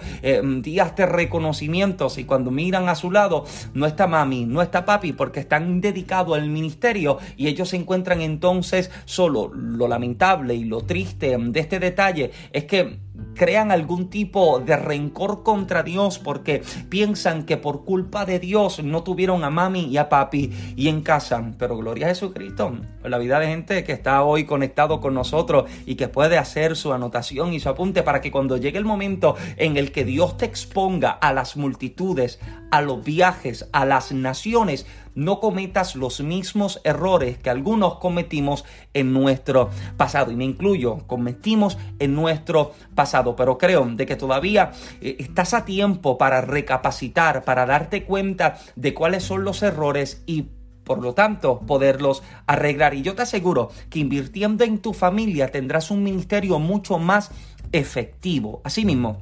días 0.62 0.95
de 0.95 1.05
reconocimientos 1.05 2.17
y 2.17 2.23
cuando 2.23 2.50
miran 2.50 2.88
a 2.88 2.95
su 2.95 3.12
lado 3.12 3.43
no 3.73 3.85
está 3.85 4.07
mami, 4.07 4.45
no 4.45 4.62
está 4.62 4.85
papi 4.85 5.12
porque 5.12 5.41
están 5.41 5.81
dedicados 5.81 6.38
al 6.38 6.47
ministerio 6.47 7.17
y 7.35 7.47
ellos 7.50 7.69
se 7.69 7.75
encuentran 7.75 8.21
entonces 8.21 8.89
solo. 9.03 9.51
Lo 9.53 9.89
lamentable 9.89 10.55
y 10.55 10.63
lo 10.63 10.79
triste 10.81 11.38
de 11.38 11.59
este 11.59 11.79
detalle 11.79 12.31
es 12.53 12.63
que 12.63 13.00
crean 13.36 13.72
algún 13.72 14.10
tipo 14.10 14.60
de 14.60 14.75
rencor 14.77 15.44
contra 15.44 15.84
Dios 15.84 16.20
porque 16.20 16.63
piensan 16.89 17.44
que 17.44 17.58
por 17.58 17.86
culpa 17.86 18.25
de 18.25 18.39
Dios 18.39 18.84
no 18.84 19.03
tuvieron 19.03 19.44
a 19.44 19.50
mami 19.50 19.86
y 19.86 19.98
a 19.98 20.10
papi 20.10 20.51
y 20.75 20.88
en 20.88 21.01
casa. 21.01 21.51
Pero 21.58 21.77
gloria 21.77 22.08
a 22.08 22.10
Jesucristo, 22.10 22.77
la 23.03 23.18
vida 23.18 23.39
de 23.39 23.48
gente 23.48 23.84
que 23.84 23.94
está 23.94 24.24
hoy 24.24 24.46
conectado 24.46 25.00
con 25.01 25.13
nosotros 25.13 25.70
y 25.86 25.96
que 25.96 26.08
puede 26.08 26.38
hacer 26.38 26.75
su 26.75 26.94
anotación 26.94 27.53
y 27.53 27.60
su 27.60 27.70
apunte 27.70 28.03
para 28.03 28.22
que 28.22 28.32
cuando 28.32 28.58
llegue 28.58 28.77
el 28.77 28.86
momento 28.86 29.36
en 29.58 29.77
el 29.77 29.92
que 29.92 30.06
Dios 30.06 30.38
te 30.38 30.46
exponga 30.46 31.12
a 31.12 31.34
las 31.34 31.58
multitudes, 31.58 32.39
a 32.72 32.82
los 32.82 33.03
viajes, 33.03 33.70
a 33.72 33.86
las 33.86 34.12
naciones, 34.12 34.86
no 35.15 35.39
cometas 35.39 35.96
los 35.96 36.22
mismos 36.22 36.82
errores 36.84 37.38
que 37.38 37.50
algunos 37.50 37.96
cometimos 37.96 38.65
en 38.93 39.13
nuestro 39.13 39.70
pasado. 39.98 40.32
Y 40.32 40.36
me 40.36 40.46
incluyo, 40.46 41.00
cometimos 41.08 41.77
en 42.00 42.15
nuestro 42.15 42.74
pasado. 42.96 43.36
Pero 43.36 43.58
creo 43.58 43.86
de 43.86 44.05
que 44.05 44.15
todavía 44.15 44.72
eh, 45.01 45.17
estás 45.20 45.53
a 45.53 45.65
tiempo 45.65 46.17
para 46.17 46.41
recapacitar, 46.41 47.43
para 47.43 47.65
darte 47.65 48.03
cuenta 48.03 48.58
de 48.75 48.93
cuáles 48.93 49.24
son 49.24 49.43
los 49.43 49.63
errores 49.63 50.24
y 50.25 50.48
por 50.84 51.01
lo 51.01 51.13
tanto, 51.13 51.62
poderlos 51.62 52.24
arreglar. 52.46 52.93
Y 52.93 53.03
yo 53.03 53.15
te 53.15 53.22
aseguro 53.22 53.70
que 53.89 54.00
invirtiendo 54.00 54.65
en 54.65 54.79
tu 54.79 54.93
familia 54.93 55.48
tendrás 55.48 55.91
un 55.91 56.03
ministerio 56.03 56.60
mucho 56.60 57.00
más 57.00 57.32
efectivo. 57.72 58.62
Asimismo, 58.65 59.22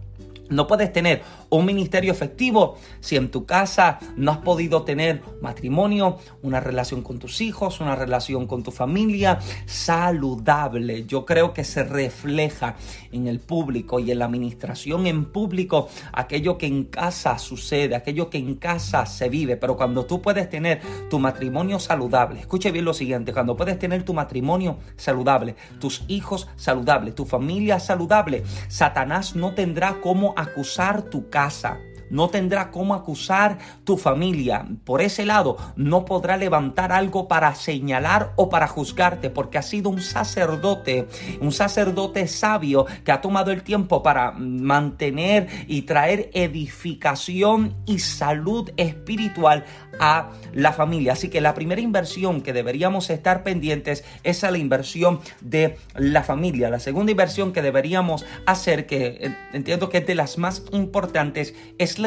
no 0.50 0.68
puedes 0.68 0.92
tener 0.92 1.22
un 1.52 1.66
ministerio 1.66 2.12
efectivo 2.12 2.78
si 3.02 3.18
en 3.18 3.30
tu 3.30 3.46
casa 3.46 4.00
no 4.16 4.32
has 4.32 4.38
podido 4.40 4.84
tener 4.84 5.22
matrimonio, 5.42 6.18
una 6.42 6.60
relación 6.60 7.02
con 7.04 7.20
tus 7.20 7.42
hijos, 7.42 7.82
una 7.82 7.96
relación 7.96 8.48
con 8.48 8.64
tu 8.64 8.72
familia 8.72 9.40
saludable. 9.66 11.06
Yo 11.06 11.26
creo 11.26 11.54
que 11.54 11.64
se 11.64 11.84
refleja 11.84 12.76
en 13.12 13.28
el 13.28 13.40
público 13.40 14.00
y 14.00 14.12
en 14.12 14.20
la 14.20 14.26
administración 14.26 15.08
en 15.08 15.26
público 15.26 15.90
aquello 16.14 16.58
que 16.58 16.68
en 16.68 16.86
casa 16.86 17.38
sucede, 17.38 17.96
aquello 17.96 18.30
que 18.30 18.38
en 18.38 18.56
casa 18.56 19.06
se 19.06 19.28
vive. 19.28 19.58
Pero 19.58 19.76
cuando 19.76 20.06
tú 20.06 20.22
puedes 20.22 20.50
tener 20.50 20.82
tu 21.10 21.20
matrimonio 21.20 21.80
saludable, 21.80 22.40
escuche 22.40 22.72
bien 22.72 22.86
lo 22.86 22.94
siguiente, 22.94 23.34
cuando 23.34 23.58
puedes 23.58 23.78
tener 23.78 24.04
tu 24.04 24.14
matrimonio 24.14 24.78
saludable, 24.96 25.56
tus 25.80 26.04
hijos 26.08 26.48
saludables, 26.56 27.14
tu 27.14 27.26
familia 27.26 27.80
saludable, 27.80 28.44
Satanás 28.70 29.36
no 29.36 29.54
tendrá 29.54 29.98
cómo 30.02 30.34
acusar 30.38 31.02
tu 31.04 31.30
casa. 31.30 31.41
passa 31.42 31.82
No 32.12 32.30
tendrá 32.30 32.70
cómo 32.70 32.94
acusar 32.94 33.58
tu 33.84 33.98
familia. 33.98 34.68
Por 34.84 35.02
ese 35.02 35.26
lado, 35.26 35.58
no 35.76 36.06
podrá 36.06 36.38
levantar 36.38 36.92
algo 36.92 37.28
para 37.28 37.56
señalar 37.56 38.34
o 38.36 38.50
para 38.50 38.68
juzgarte, 38.68 39.30
porque 39.30 39.58
ha 39.58 39.64
sido 39.64 39.90
un 39.90 40.02
sacerdote, 40.02 41.08
un 41.40 41.52
sacerdote 41.52 42.28
sabio 42.28 42.86
que 43.04 43.12
ha 43.12 43.22
tomado 43.22 43.52
el 43.52 43.64
tiempo 43.64 44.04
para 44.04 44.32
mantener 44.32 45.48
y 45.68 45.84
traer 45.84 46.30
edificación 46.34 47.76
y 47.86 48.00
salud 48.00 48.70
espiritual 48.78 49.66
a 50.00 50.32
la 50.54 50.74
familia. 50.74 51.14
Así 51.14 51.30
que 51.30 51.42
la 51.42 51.54
primera 51.54 51.82
inversión 51.82 52.42
que 52.42 52.54
deberíamos 52.54 53.10
estar 53.10 53.44
pendientes 53.44 54.04
es 54.24 54.44
la 54.44 54.58
inversión 54.58 55.22
de 55.40 55.78
la 55.96 56.24
familia. 56.24 56.70
La 56.70 56.80
segunda 56.80 57.12
inversión 57.12 57.54
que 57.54 57.62
deberíamos 57.62 58.26
hacer, 58.46 58.86
que 58.86 59.34
entiendo 59.54 59.90
que 59.90 60.00
es 60.00 60.08
de 60.08 60.16
las 60.16 60.38
más 60.38 60.64
importantes, 60.72 61.54
es 61.78 62.00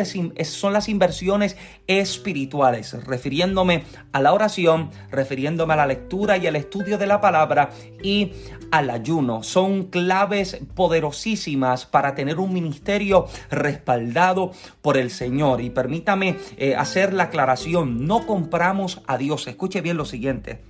son 0.45 0.73
las 0.73 0.89
inversiones 0.89 1.57
espirituales, 1.87 2.93
refiriéndome 3.05 3.85
a 4.13 4.21
la 4.21 4.33
oración, 4.33 4.91
refiriéndome 5.11 5.75
a 5.75 5.77
la 5.77 5.87
lectura 5.87 6.37
y 6.37 6.47
al 6.47 6.57
estudio 6.57 6.99
de 6.99 7.07
la 7.07 7.21
palabra 7.21 7.71
y 8.03 8.33
al 8.71 8.91
ayuno. 8.91 9.43
Son 9.43 9.85
claves 9.85 10.59
poderosísimas 10.75 11.87
para 11.87 12.15
tener 12.15 12.39
un 12.39 12.53
ministerio 12.53 13.27
respaldado 13.51 14.53
por 14.83 14.97
el 14.97 15.11
Señor. 15.11 15.61
Y 15.61 15.71
permítame 15.71 16.37
eh, 16.57 16.75
hacer 16.75 17.13
la 17.13 17.25
aclaración, 17.25 18.07
no 18.07 18.27
compramos 18.27 19.03
a 19.07 19.19
Dios. 19.19 19.47
Escuche 19.47 19.81
bien 19.81 19.97
lo 19.97 20.05
siguiente. 20.05 20.61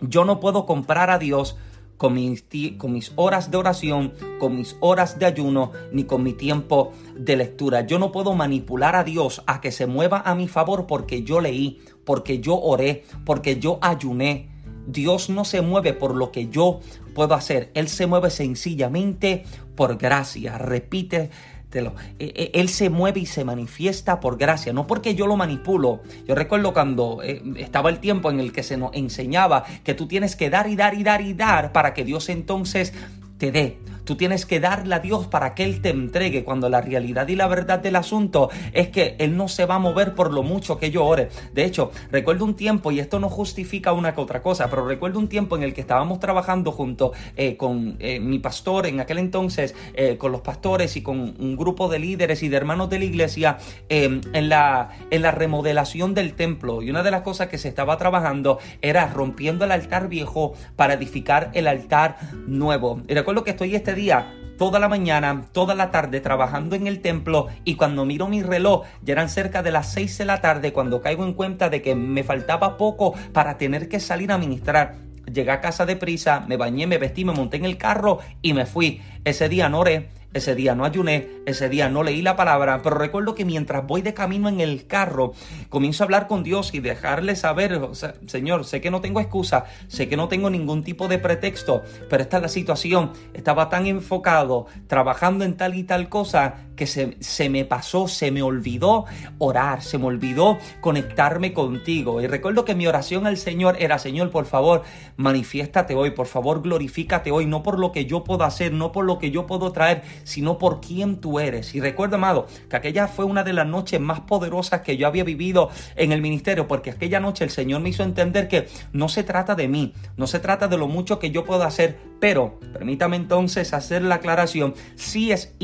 Yo 0.00 0.24
no 0.24 0.40
puedo 0.40 0.66
comprar 0.66 1.10
a 1.10 1.18
Dios 1.18 1.56
con 1.96 2.14
mis, 2.14 3.12
horas 3.16 3.50
de 3.50 3.56
oración, 3.56 4.12
con 4.38 4.56
mis 4.56 4.76
horas 4.80 5.18
de 5.18 5.26
ayuno, 5.26 5.72
ni 5.92 6.04
con 6.04 6.22
mi 6.22 6.32
tiempo 6.32 6.92
de 7.16 7.36
lectura. 7.36 7.86
Yo 7.86 7.98
no 7.98 8.12
puedo 8.12 8.34
manipular 8.34 8.96
a 8.96 9.04
Dios 9.04 9.42
a 9.46 9.60
que 9.60 9.72
se 9.72 9.86
mueva 9.86 10.22
a 10.24 10.34
mi 10.34 10.48
favor 10.48 10.86
porque 10.86 11.22
yo 11.22 11.40
leí, 11.40 11.80
porque 12.04 12.40
yo 12.40 12.58
oré, 12.58 13.04
porque 13.24 13.58
yo 13.58 13.78
ayuné. 13.80 14.50
Dios 14.86 15.30
no 15.30 15.44
se 15.44 15.62
mueve 15.62 15.92
por 15.92 16.14
lo 16.14 16.30
que 16.30 16.48
yo 16.48 16.80
puedo 17.14 17.34
hacer. 17.34 17.70
Él 17.74 17.88
se 17.88 18.06
mueve 18.06 18.30
sencillamente 18.30 19.44
por 19.74 19.96
gracia. 19.96 20.58
Repite 20.58 21.30
e, 21.72 21.84
e, 22.18 22.50
él 22.54 22.68
se 22.68 22.90
mueve 22.90 23.20
y 23.20 23.26
se 23.26 23.44
manifiesta 23.44 24.20
por 24.20 24.38
gracia, 24.38 24.72
no 24.72 24.86
porque 24.86 25.14
yo 25.14 25.26
lo 25.26 25.36
manipulo. 25.36 26.00
Yo 26.26 26.34
recuerdo 26.34 26.72
cuando 26.72 27.20
eh, 27.22 27.42
estaba 27.56 27.90
el 27.90 27.98
tiempo 27.98 28.30
en 28.30 28.40
el 28.40 28.52
que 28.52 28.62
se 28.62 28.76
nos 28.76 28.90
enseñaba 28.94 29.64
que 29.84 29.94
tú 29.94 30.06
tienes 30.06 30.36
que 30.36 30.50
dar 30.50 30.68
y 30.68 30.76
dar 30.76 30.94
y 30.94 31.02
dar 31.02 31.20
y 31.20 31.34
dar 31.34 31.72
para 31.72 31.94
que 31.94 32.04
Dios 32.04 32.28
entonces 32.28 32.92
te 33.38 33.52
dé. 33.52 33.78
Tú 34.06 34.14
tienes 34.14 34.46
que 34.46 34.60
darle 34.60 34.94
a 34.94 35.00
Dios 35.00 35.26
para 35.26 35.54
que 35.54 35.64
Él 35.64 35.82
te 35.82 35.90
entregue, 35.90 36.44
cuando 36.44 36.68
la 36.68 36.80
realidad 36.80 37.26
y 37.26 37.34
la 37.34 37.48
verdad 37.48 37.80
del 37.80 37.96
asunto 37.96 38.50
es 38.72 38.88
que 38.88 39.16
Él 39.18 39.36
no 39.36 39.48
se 39.48 39.66
va 39.66 39.74
a 39.74 39.78
mover 39.80 40.14
por 40.14 40.32
lo 40.32 40.44
mucho 40.44 40.78
que 40.78 40.92
yo 40.92 41.04
ore. 41.04 41.28
De 41.52 41.64
hecho, 41.64 41.90
recuerdo 42.12 42.44
un 42.44 42.54
tiempo, 42.54 42.92
y 42.92 43.00
esto 43.00 43.18
no 43.18 43.28
justifica 43.28 43.92
una 43.92 44.14
que 44.14 44.20
otra 44.20 44.42
cosa, 44.42 44.70
pero 44.70 44.86
recuerdo 44.86 45.18
un 45.18 45.28
tiempo 45.28 45.56
en 45.56 45.64
el 45.64 45.74
que 45.74 45.80
estábamos 45.80 46.20
trabajando 46.20 46.70
junto 46.70 47.12
eh, 47.36 47.56
con 47.56 47.96
eh, 47.98 48.20
mi 48.20 48.38
pastor 48.38 48.86
en 48.86 49.00
aquel 49.00 49.18
entonces, 49.18 49.74
eh, 49.94 50.16
con 50.16 50.30
los 50.30 50.40
pastores 50.40 50.96
y 50.96 51.02
con 51.02 51.34
un 51.38 51.56
grupo 51.56 51.88
de 51.88 51.98
líderes 51.98 52.44
y 52.44 52.48
de 52.48 52.56
hermanos 52.56 52.88
de 52.88 53.00
la 53.00 53.04
iglesia 53.04 53.58
en, 53.88 54.22
la, 54.48 54.90
en 55.10 55.22
la 55.22 55.32
remodelación 55.32 56.14
del 56.14 56.34
templo. 56.34 56.80
Y 56.80 56.90
una 56.90 57.02
de 57.02 57.10
las 57.10 57.22
cosas 57.22 57.48
que 57.48 57.58
se 57.58 57.68
estaba 57.68 57.96
trabajando 57.96 58.60
era 58.82 59.08
rompiendo 59.08 59.64
el 59.64 59.72
altar 59.72 60.08
viejo 60.08 60.54
para 60.76 60.94
edificar 60.94 61.50
el 61.54 61.66
altar 61.66 62.18
nuevo. 62.46 63.02
Y 63.08 63.14
recuerdo 63.14 63.42
que 63.42 63.50
estoy 63.50 63.74
este 63.74 63.95
día 63.96 64.32
toda 64.56 64.78
la 64.78 64.88
mañana, 64.88 65.46
toda 65.52 65.74
la 65.74 65.90
tarde 65.90 66.20
trabajando 66.20 66.76
en 66.76 66.86
el 66.86 67.00
templo 67.00 67.48
y 67.64 67.74
cuando 67.74 68.04
miro 68.04 68.28
mi 68.28 68.42
reloj 68.42 68.84
ya 69.02 69.12
eran 69.12 69.28
cerca 69.28 69.62
de 69.62 69.70
las 69.70 69.92
6 69.92 70.18
de 70.18 70.24
la 70.24 70.40
tarde 70.40 70.72
cuando 70.72 71.02
caigo 71.02 71.24
en 71.24 71.34
cuenta 71.34 71.68
de 71.68 71.82
que 71.82 71.94
me 71.94 72.24
faltaba 72.24 72.76
poco 72.76 73.14
para 73.32 73.58
tener 73.58 73.88
que 73.88 74.00
salir 74.00 74.32
a 74.32 74.38
ministrar. 74.38 74.94
Llegué 75.30 75.50
a 75.50 75.60
casa 75.60 75.86
de 75.86 75.96
prisa, 75.96 76.44
me 76.46 76.56
bañé, 76.56 76.86
me 76.86 76.98
vestí, 76.98 77.24
me 77.24 77.32
monté 77.32 77.56
en 77.56 77.64
el 77.64 77.78
carro 77.78 78.20
y 78.42 78.52
me 78.52 78.64
fui. 78.64 79.02
Ese 79.24 79.48
día 79.48 79.68
no 79.68 79.80
oré, 79.80 80.08
ese 80.36 80.54
día 80.54 80.74
no 80.74 80.84
ayuné, 80.84 81.28
ese 81.46 81.68
día 81.68 81.88
no 81.88 82.02
leí 82.02 82.22
la 82.22 82.36
palabra, 82.36 82.80
pero 82.82 82.96
recuerdo 82.96 83.34
que 83.34 83.44
mientras 83.44 83.86
voy 83.86 84.02
de 84.02 84.14
camino 84.14 84.48
en 84.48 84.60
el 84.60 84.86
carro, 84.86 85.32
comienzo 85.68 86.02
a 86.02 86.06
hablar 86.06 86.26
con 86.26 86.42
Dios 86.42 86.74
y 86.74 86.80
dejarle 86.80 87.36
saber, 87.36 87.80
Señor, 88.26 88.64
sé 88.64 88.80
que 88.80 88.90
no 88.90 89.00
tengo 89.00 89.20
excusa, 89.20 89.64
sé 89.88 90.08
que 90.08 90.16
no 90.16 90.28
tengo 90.28 90.50
ningún 90.50 90.84
tipo 90.84 91.08
de 91.08 91.18
pretexto, 91.18 91.82
pero 92.08 92.22
esta 92.22 92.36
es 92.36 92.42
la 92.42 92.48
situación. 92.48 93.12
Estaba 93.34 93.68
tan 93.68 93.86
enfocado, 93.86 94.66
trabajando 94.86 95.44
en 95.44 95.56
tal 95.56 95.74
y 95.74 95.84
tal 95.84 96.08
cosa, 96.08 96.65
que 96.76 96.86
se, 96.86 97.16
se, 97.20 97.48
me 97.48 97.64
pasó, 97.64 98.06
se 98.06 98.30
me 98.30 98.42
olvidó 98.42 99.06
orar, 99.38 99.82
se 99.82 99.98
me 99.98 100.06
olvidó 100.06 100.58
conectarme 100.80 101.52
contigo. 101.52 102.20
Y 102.20 102.26
recuerdo 102.26 102.64
que 102.64 102.74
mi 102.74 102.86
oración 102.86 103.26
al 103.26 103.36
Señor 103.36 103.76
era, 103.80 103.98
Señor, 103.98 104.30
por 104.30 104.46
favor, 104.46 104.82
manifiéstate 105.16 105.94
hoy, 105.94 106.10
por 106.10 106.26
favor, 106.26 106.62
glorifícate 106.62 107.30
hoy, 107.30 107.46
no 107.46 107.62
por 107.62 107.78
lo 107.78 107.92
que 107.92 108.06
yo 108.06 108.24
puedo 108.24 108.44
hacer, 108.44 108.72
no 108.72 108.92
por 108.92 109.04
lo 109.04 109.18
que 109.18 109.30
yo 109.30 109.46
puedo 109.46 109.72
traer, 109.72 110.02
sino 110.24 110.58
por 110.58 110.80
quién 110.80 111.16
tú 111.16 111.40
eres. 111.40 111.74
Y 111.74 111.80
recuerdo, 111.80 112.16
amado, 112.16 112.46
que 112.68 112.76
aquella 112.76 113.08
fue 113.08 113.24
una 113.24 113.42
de 113.42 113.52
las 113.52 113.66
noches 113.66 114.00
más 114.00 114.20
poderosas 114.20 114.82
que 114.82 114.96
yo 114.96 115.06
había 115.06 115.24
vivido 115.24 115.70
en 115.96 116.12
el 116.12 116.20
ministerio, 116.20 116.68
porque 116.68 116.90
aquella 116.90 117.20
noche 117.20 117.44
el 117.44 117.50
Señor 117.50 117.80
me 117.80 117.88
hizo 117.88 118.02
entender 118.02 118.48
que 118.48 118.68
no 118.92 119.08
se 119.08 119.24
trata 119.24 119.54
de 119.54 119.68
mí, 119.68 119.94
no 120.16 120.26
se 120.26 120.40
trata 120.40 120.68
de 120.68 120.76
lo 120.76 120.88
mucho 120.88 121.18
que 121.18 121.30
yo 121.30 121.44
puedo 121.44 121.62
hacer, 121.64 121.98
pero 122.20 122.58
permítame 122.72 123.16
entonces 123.16 123.72
hacer 123.72 124.02
la 124.02 124.16
aclaración, 124.16 124.74
sí 124.94 125.32
es 125.32 125.54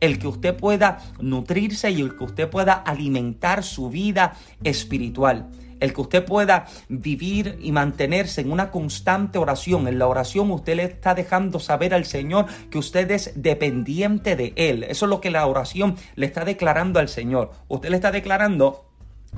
el 0.00 0.18
que 0.18 0.26
usted 0.26 0.56
pueda 0.56 0.98
nutrirse 1.20 1.90
y 1.90 2.00
el 2.00 2.16
que 2.16 2.24
usted 2.24 2.50
pueda 2.50 2.74
alimentar 2.74 3.62
su 3.62 3.90
vida 3.90 4.34
espiritual 4.62 5.48
el 5.80 5.92
que 5.92 6.00
usted 6.00 6.24
pueda 6.24 6.66
vivir 6.88 7.58
y 7.60 7.72
mantenerse 7.72 8.40
en 8.40 8.52
una 8.52 8.70
constante 8.70 9.38
oración. 9.38 9.86
En 9.86 9.98
la 9.98 10.06
oración 10.06 10.50
usted 10.50 10.76
le 10.76 10.84
está 10.84 11.14
dejando 11.14 11.58
saber 11.58 11.92
al 11.92 12.06
Señor 12.06 12.46
que 12.70 12.78
usted 12.78 13.10
es 13.10 13.32
dependiente 13.34 14.34
de 14.34 14.54
Él. 14.56 14.84
Eso 14.84 15.04
es 15.04 15.10
lo 15.10 15.20
que 15.20 15.30
la 15.30 15.46
oración 15.46 15.96
le 16.14 16.26
está 16.26 16.44
declarando 16.44 17.00
al 17.00 17.08
Señor. 17.08 17.50
Usted 17.68 17.90
le 17.90 17.96
está 17.96 18.10
declarando 18.10 18.86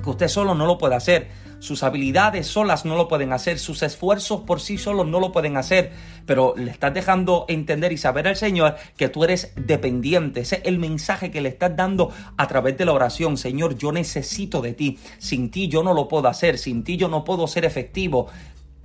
que 0.01 0.09
usted 0.09 0.27
solo 0.27 0.55
no 0.55 0.65
lo 0.65 0.77
puede 0.77 0.95
hacer. 0.95 1.27
Sus 1.59 1.83
habilidades 1.83 2.47
solas 2.47 2.85
no 2.85 2.95
lo 2.95 3.07
pueden 3.07 3.33
hacer, 3.33 3.59
sus 3.59 3.83
esfuerzos 3.83 4.41
por 4.41 4.61
sí 4.61 4.77
solos 4.77 5.07
no 5.07 5.19
lo 5.19 5.31
pueden 5.31 5.57
hacer, 5.57 5.91
pero 6.25 6.53
le 6.55 6.71
estás 6.71 6.93
dejando 6.93 7.45
entender 7.47 7.91
y 7.91 7.97
saber 7.97 8.27
al 8.27 8.35
Señor 8.35 8.75
que 8.95 9.09
tú 9.09 9.23
eres 9.23 9.53
dependiente. 9.55 10.41
Ese 10.41 10.57
es 10.57 10.61
el 10.65 10.79
mensaje 10.79 11.31
que 11.31 11.41
le 11.41 11.49
estás 11.49 11.75
dando 11.75 12.11
a 12.37 12.47
través 12.47 12.77
de 12.77 12.85
la 12.85 12.93
oración. 12.93 13.37
Señor, 13.37 13.77
yo 13.77 13.91
necesito 13.91 14.61
de 14.61 14.73
ti. 14.73 14.99
Sin 15.17 15.49
ti 15.49 15.67
yo 15.67 15.83
no 15.83 15.93
lo 15.93 16.07
puedo 16.07 16.27
hacer, 16.27 16.57
sin 16.57 16.83
ti 16.83 16.97
yo 16.97 17.07
no 17.07 17.23
puedo 17.23 17.47
ser 17.47 17.65
efectivo 17.65 18.27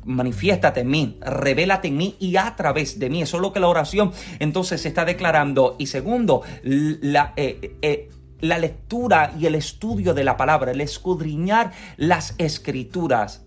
manifiéstate 0.04 0.80
en 0.80 0.88
mí, 0.90 1.18
revélate 1.20 1.88
en 1.88 1.96
mí 1.96 2.16
y 2.18 2.36
a 2.36 2.54
través 2.56 2.98
de 2.98 3.10
mí. 3.10 3.22
Eso 3.22 3.36
es 3.36 3.42
lo 3.42 3.52
que 3.52 3.60
la 3.60 3.68
oración 3.68 4.12
entonces 4.38 4.84
está 4.84 5.04
declarando. 5.04 5.76
Y 5.78 5.86
segundo, 5.86 6.42
la, 6.62 7.32
eh, 7.36 7.76
eh, 7.82 8.10
la 8.42 8.58
lectura 8.58 9.32
y 9.38 9.46
el 9.46 9.54
estudio 9.54 10.12
de 10.12 10.24
la 10.24 10.36
palabra, 10.36 10.72
el 10.72 10.82
escudriñar 10.82 11.72
las 11.96 12.34
escrituras. 12.36 13.46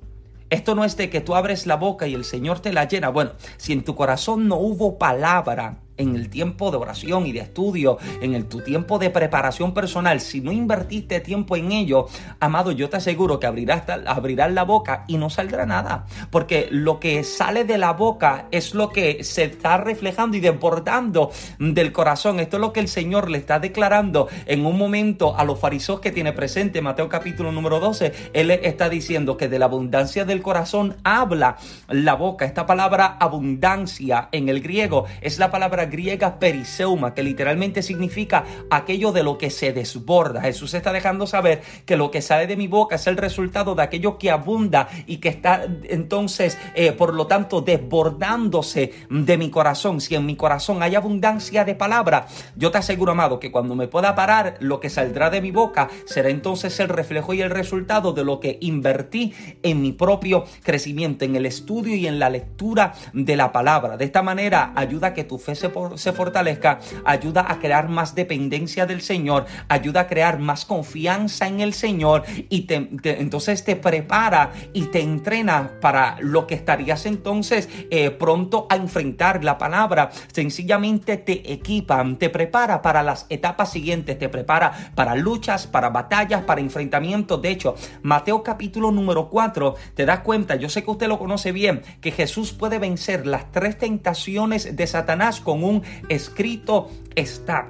Esto 0.50 0.74
no 0.74 0.84
es 0.84 0.96
de 0.98 1.10
que 1.10 1.22
tú 1.22 1.36
abres 1.36 1.68
la 1.68 1.76
boca 1.76 2.08
y 2.08 2.16
el 2.16 2.24
Señor 2.24 2.62
te 2.62 2.74
la 2.74 2.88
llena. 2.88 3.10
Bueno, 3.10 3.34
si 3.58 3.74
en 3.74 3.84
tu 3.84 3.94
corazón 3.94 4.48
no 4.48 4.56
hubo 4.56 4.98
palabra, 4.98 5.80
en 5.98 6.16
el 6.16 6.30
tiempo 6.30 6.72
de 6.72 6.78
oración 6.78 7.26
y 7.26 7.32
de 7.32 7.40
estudio, 7.40 7.98
en 8.22 8.36
el, 8.36 8.46
tu 8.46 8.62
tiempo 8.62 9.00
de 9.00 9.10
preparación 9.10 9.74
personal, 9.74 10.20
si 10.22 10.42
no 10.42 10.52
invertiste 10.52 11.20
tiempo 11.20 11.56
en 11.56 11.72
ello, 11.72 12.08
amado, 12.40 12.72
yo 12.72 12.90
te 12.90 12.98
aseguro 12.98 13.40
que 13.40 13.48
abrirás, 13.48 13.84
abrirás 14.06 14.52
la 14.52 14.64
boca 14.64 15.06
y 15.08 15.18
no 15.18 15.30
saldrá 15.30 15.66
nada. 15.66 16.06
Porque 16.30 16.68
lo 16.72 17.00
que 17.00 17.24
sale 17.24 17.64
de 17.64 17.78
la 17.78 17.94
boca 17.94 18.48
es 18.52 18.74
lo 18.74 18.90
que 18.90 19.24
se 19.24 19.44
está 19.44 19.78
reflejando 19.78 20.38
y 20.38 20.40
desbordando 20.40 21.32
del 21.60 21.92
corazón. 21.92 22.40
Esto 22.40 22.58
es 22.58 22.62
lo 22.62 22.74
que 22.74 22.80
el 22.80 22.88
Señor 22.88 23.30
le 23.30 23.38
está 23.38 23.60
declarando 23.60 24.28
en 24.46 24.66
un 24.66 24.78
momento 24.78 25.38
a 25.38 25.44
los 25.44 25.60
fariseos 25.60 26.00
que 26.00 26.12
tiene 26.12 26.34
presente, 26.34 26.82
Mateo 26.82 27.10
capítulo 27.10 27.52
número 27.52 27.80
12. 27.80 28.14
Él 28.34 28.52
está 28.52 28.90
diciendo 28.90 29.38
que 29.38 29.48
de 29.48 29.60
la 29.60 29.66
abundancia 29.66 30.26
del 30.26 30.42
corazón 30.42 30.96
habla 31.04 31.58
la 31.90 32.16
boca. 32.16 32.46
Esta 32.46 32.66
palabra 32.66 33.18
abundancia 33.20 34.30
en 34.32 34.50
el 34.50 34.62
griego 34.62 35.06
es 35.22 35.40
la 35.40 35.52
palabra 35.52 35.85
griega 35.86 36.40
periseuma, 36.40 37.14
que 37.14 37.24
literalmente 37.24 37.82
significa 37.82 38.44
aquello 38.70 39.12
de 39.12 39.24
lo 39.24 39.38
que 39.38 39.50
se 39.50 39.74
desborda. 39.74 40.42
Jesús 40.42 40.74
está 40.74 40.92
dejando 40.92 41.28
saber 41.28 41.62
que 41.86 41.98
lo 41.98 42.12
que 42.12 42.22
sale 42.22 42.48
de 42.48 42.58
mi 42.58 42.68
boca 42.68 42.96
es 42.96 43.08
el 43.08 43.18
resultado 43.18 43.76
de 43.76 43.84
aquello 43.84 44.18
que 44.18 44.32
abunda 44.32 44.88
y 45.06 45.18
que 45.18 45.30
está 45.30 45.66
entonces, 45.84 46.58
eh, 46.76 46.92
por 46.92 47.14
lo 47.14 47.28
tanto, 47.28 47.62
desbordándose 47.62 48.94
de 49.10 49.38
mi 49.38 49.50
corazón. 49.50 50.02
Si 50.02 50.16
en 50.16 50.26
mi 50.26 50.36
corazón 50.36 50.84
hay 50.84 50.96
abundancia 50.96 51.66
de 51.66 51.76
palabra, 51.76 52.28
yo 52.56 52.72
te 52.72 52.78
aseguro, 52.78 53.12
amado, 53.12 53.40
que 53.40 53.52
cuando 53.52 53.76
me 53.76 53.88
pueda 53.88 54.16
parar, 54.16 54.58
lo 54.60 54.80
que 54.80 54.90
saldrá 54.90 55.30
de 55.30 55.42
mi 55.42 55.52
boca 55.52 55.90
será 56.06 56.30
entonces 56.30 56.80
el 56.80 56.90
reflejo 56.90 57.34
y 57.34 57.42
el 57.42 57.50
resultado 57.50 58.14
de 58.14 58.24
lo 58.24 58.40
que 58.40 58.58
invertí 58.62 59.34
en 59.64 59.82
mi 59.82 59.92
propio 59.92 60.46
crecimiento, 60.64 61.26
en 61.26 61.36
el 61.36 61.46
estudio 61.46 61.96
y 61.96 62.08
en 62.08 62.20
la 62.20 62.30
lectura 62.30 62.94
de 63.14 63.36
la 63.36 63.52
palabra. 63.52 63.98
De 63.98 64.06
esta 64.06 64.22
manera 64.22 64.74
ayuda 64.76 65.08
a 65.08 65.14
que 65.14 65.24
tu 65.24 65.38
fe 65.38 65.56
se 65.56 65.70
se 65.96 66.14
fortalezca, 66.14 66.80
ayuda 67.04 67.46
a 67.48 67.60
crear 67.60 67.90
más 67.90 68.16
dependencia 68.16 68.86
del 68.86 69.02
Señor, 69.02 69.46
ayuda 69.68 70.02
a 70.02 70.08
crear 70.08 70.40
más 70.40 70.66
confianza 70.66 71.48
en 71.48 71.60
el 71.60 71.74
Señor 71.74 72.24
y 72.50 72.62
te, 72.62 72.90
entonces 73.04 73.64
te 73.64 73.76
prepara 73.76 74.52
y 74.74 74.84
te 74.86 75.02
entrena 75.02 75.72
para 75.82 76.18
lo 76.20 76.48
que 76.48 76.56
estarías 76.56 77.06
entonces 77.06 77.70
eh, 77.90 78.12
pronto 78.12 78.68
a 78.70 78.76
enfrentar. 78.76 79.44
La 79.44 79.58
palabra 79.58 80.12
sencillamente 80.32 81.18
te 81.18 81.52
equipa, 81.52 82.06
te 82.18 82.30
prepara 82.30 82.82
para 82.82 83.04
las 83.04 83.26
etapas 83.30 83.72
siguientes, 83.72 84.18
te 84.18 84.30
prepara 84.30 84.92
para 84.96 85.16
luchas, 85.16 85.68
para 85.68 85.90
batallas, 85.90 86.44
para 86.44 86.62
enfrentamientos. 86.62 87.42
De 87.42 87.50
hecho, 87.50 87.76
Mateo 88.02 88.44
capítulo 88.44 88.92
número 88.92 89.30
4, 89.30 89.76
te 89.94 90.06
das 90.06 90.20
cuenta, 90.22 90.56
yo 90.56 90.70
sé 90.70 90.84
que 90.84 90.92
usted 90.92 91.08
lo 91.08 91.20
conoce 91.20 91.52
bien, 91.52 91.82
que 92.02 92.12
Jesús 92.12 92.54
puede 92.54 92.80
vencer 92.80 93.28
las 93.28 93.52
tres 93.52 93.78
tentaciones 93.78 94.76
de 94.76 94.88
Satanás 94.88 95.42
con 95.42 95.64
escrito 96.10 96.90
está. 97.16 97.70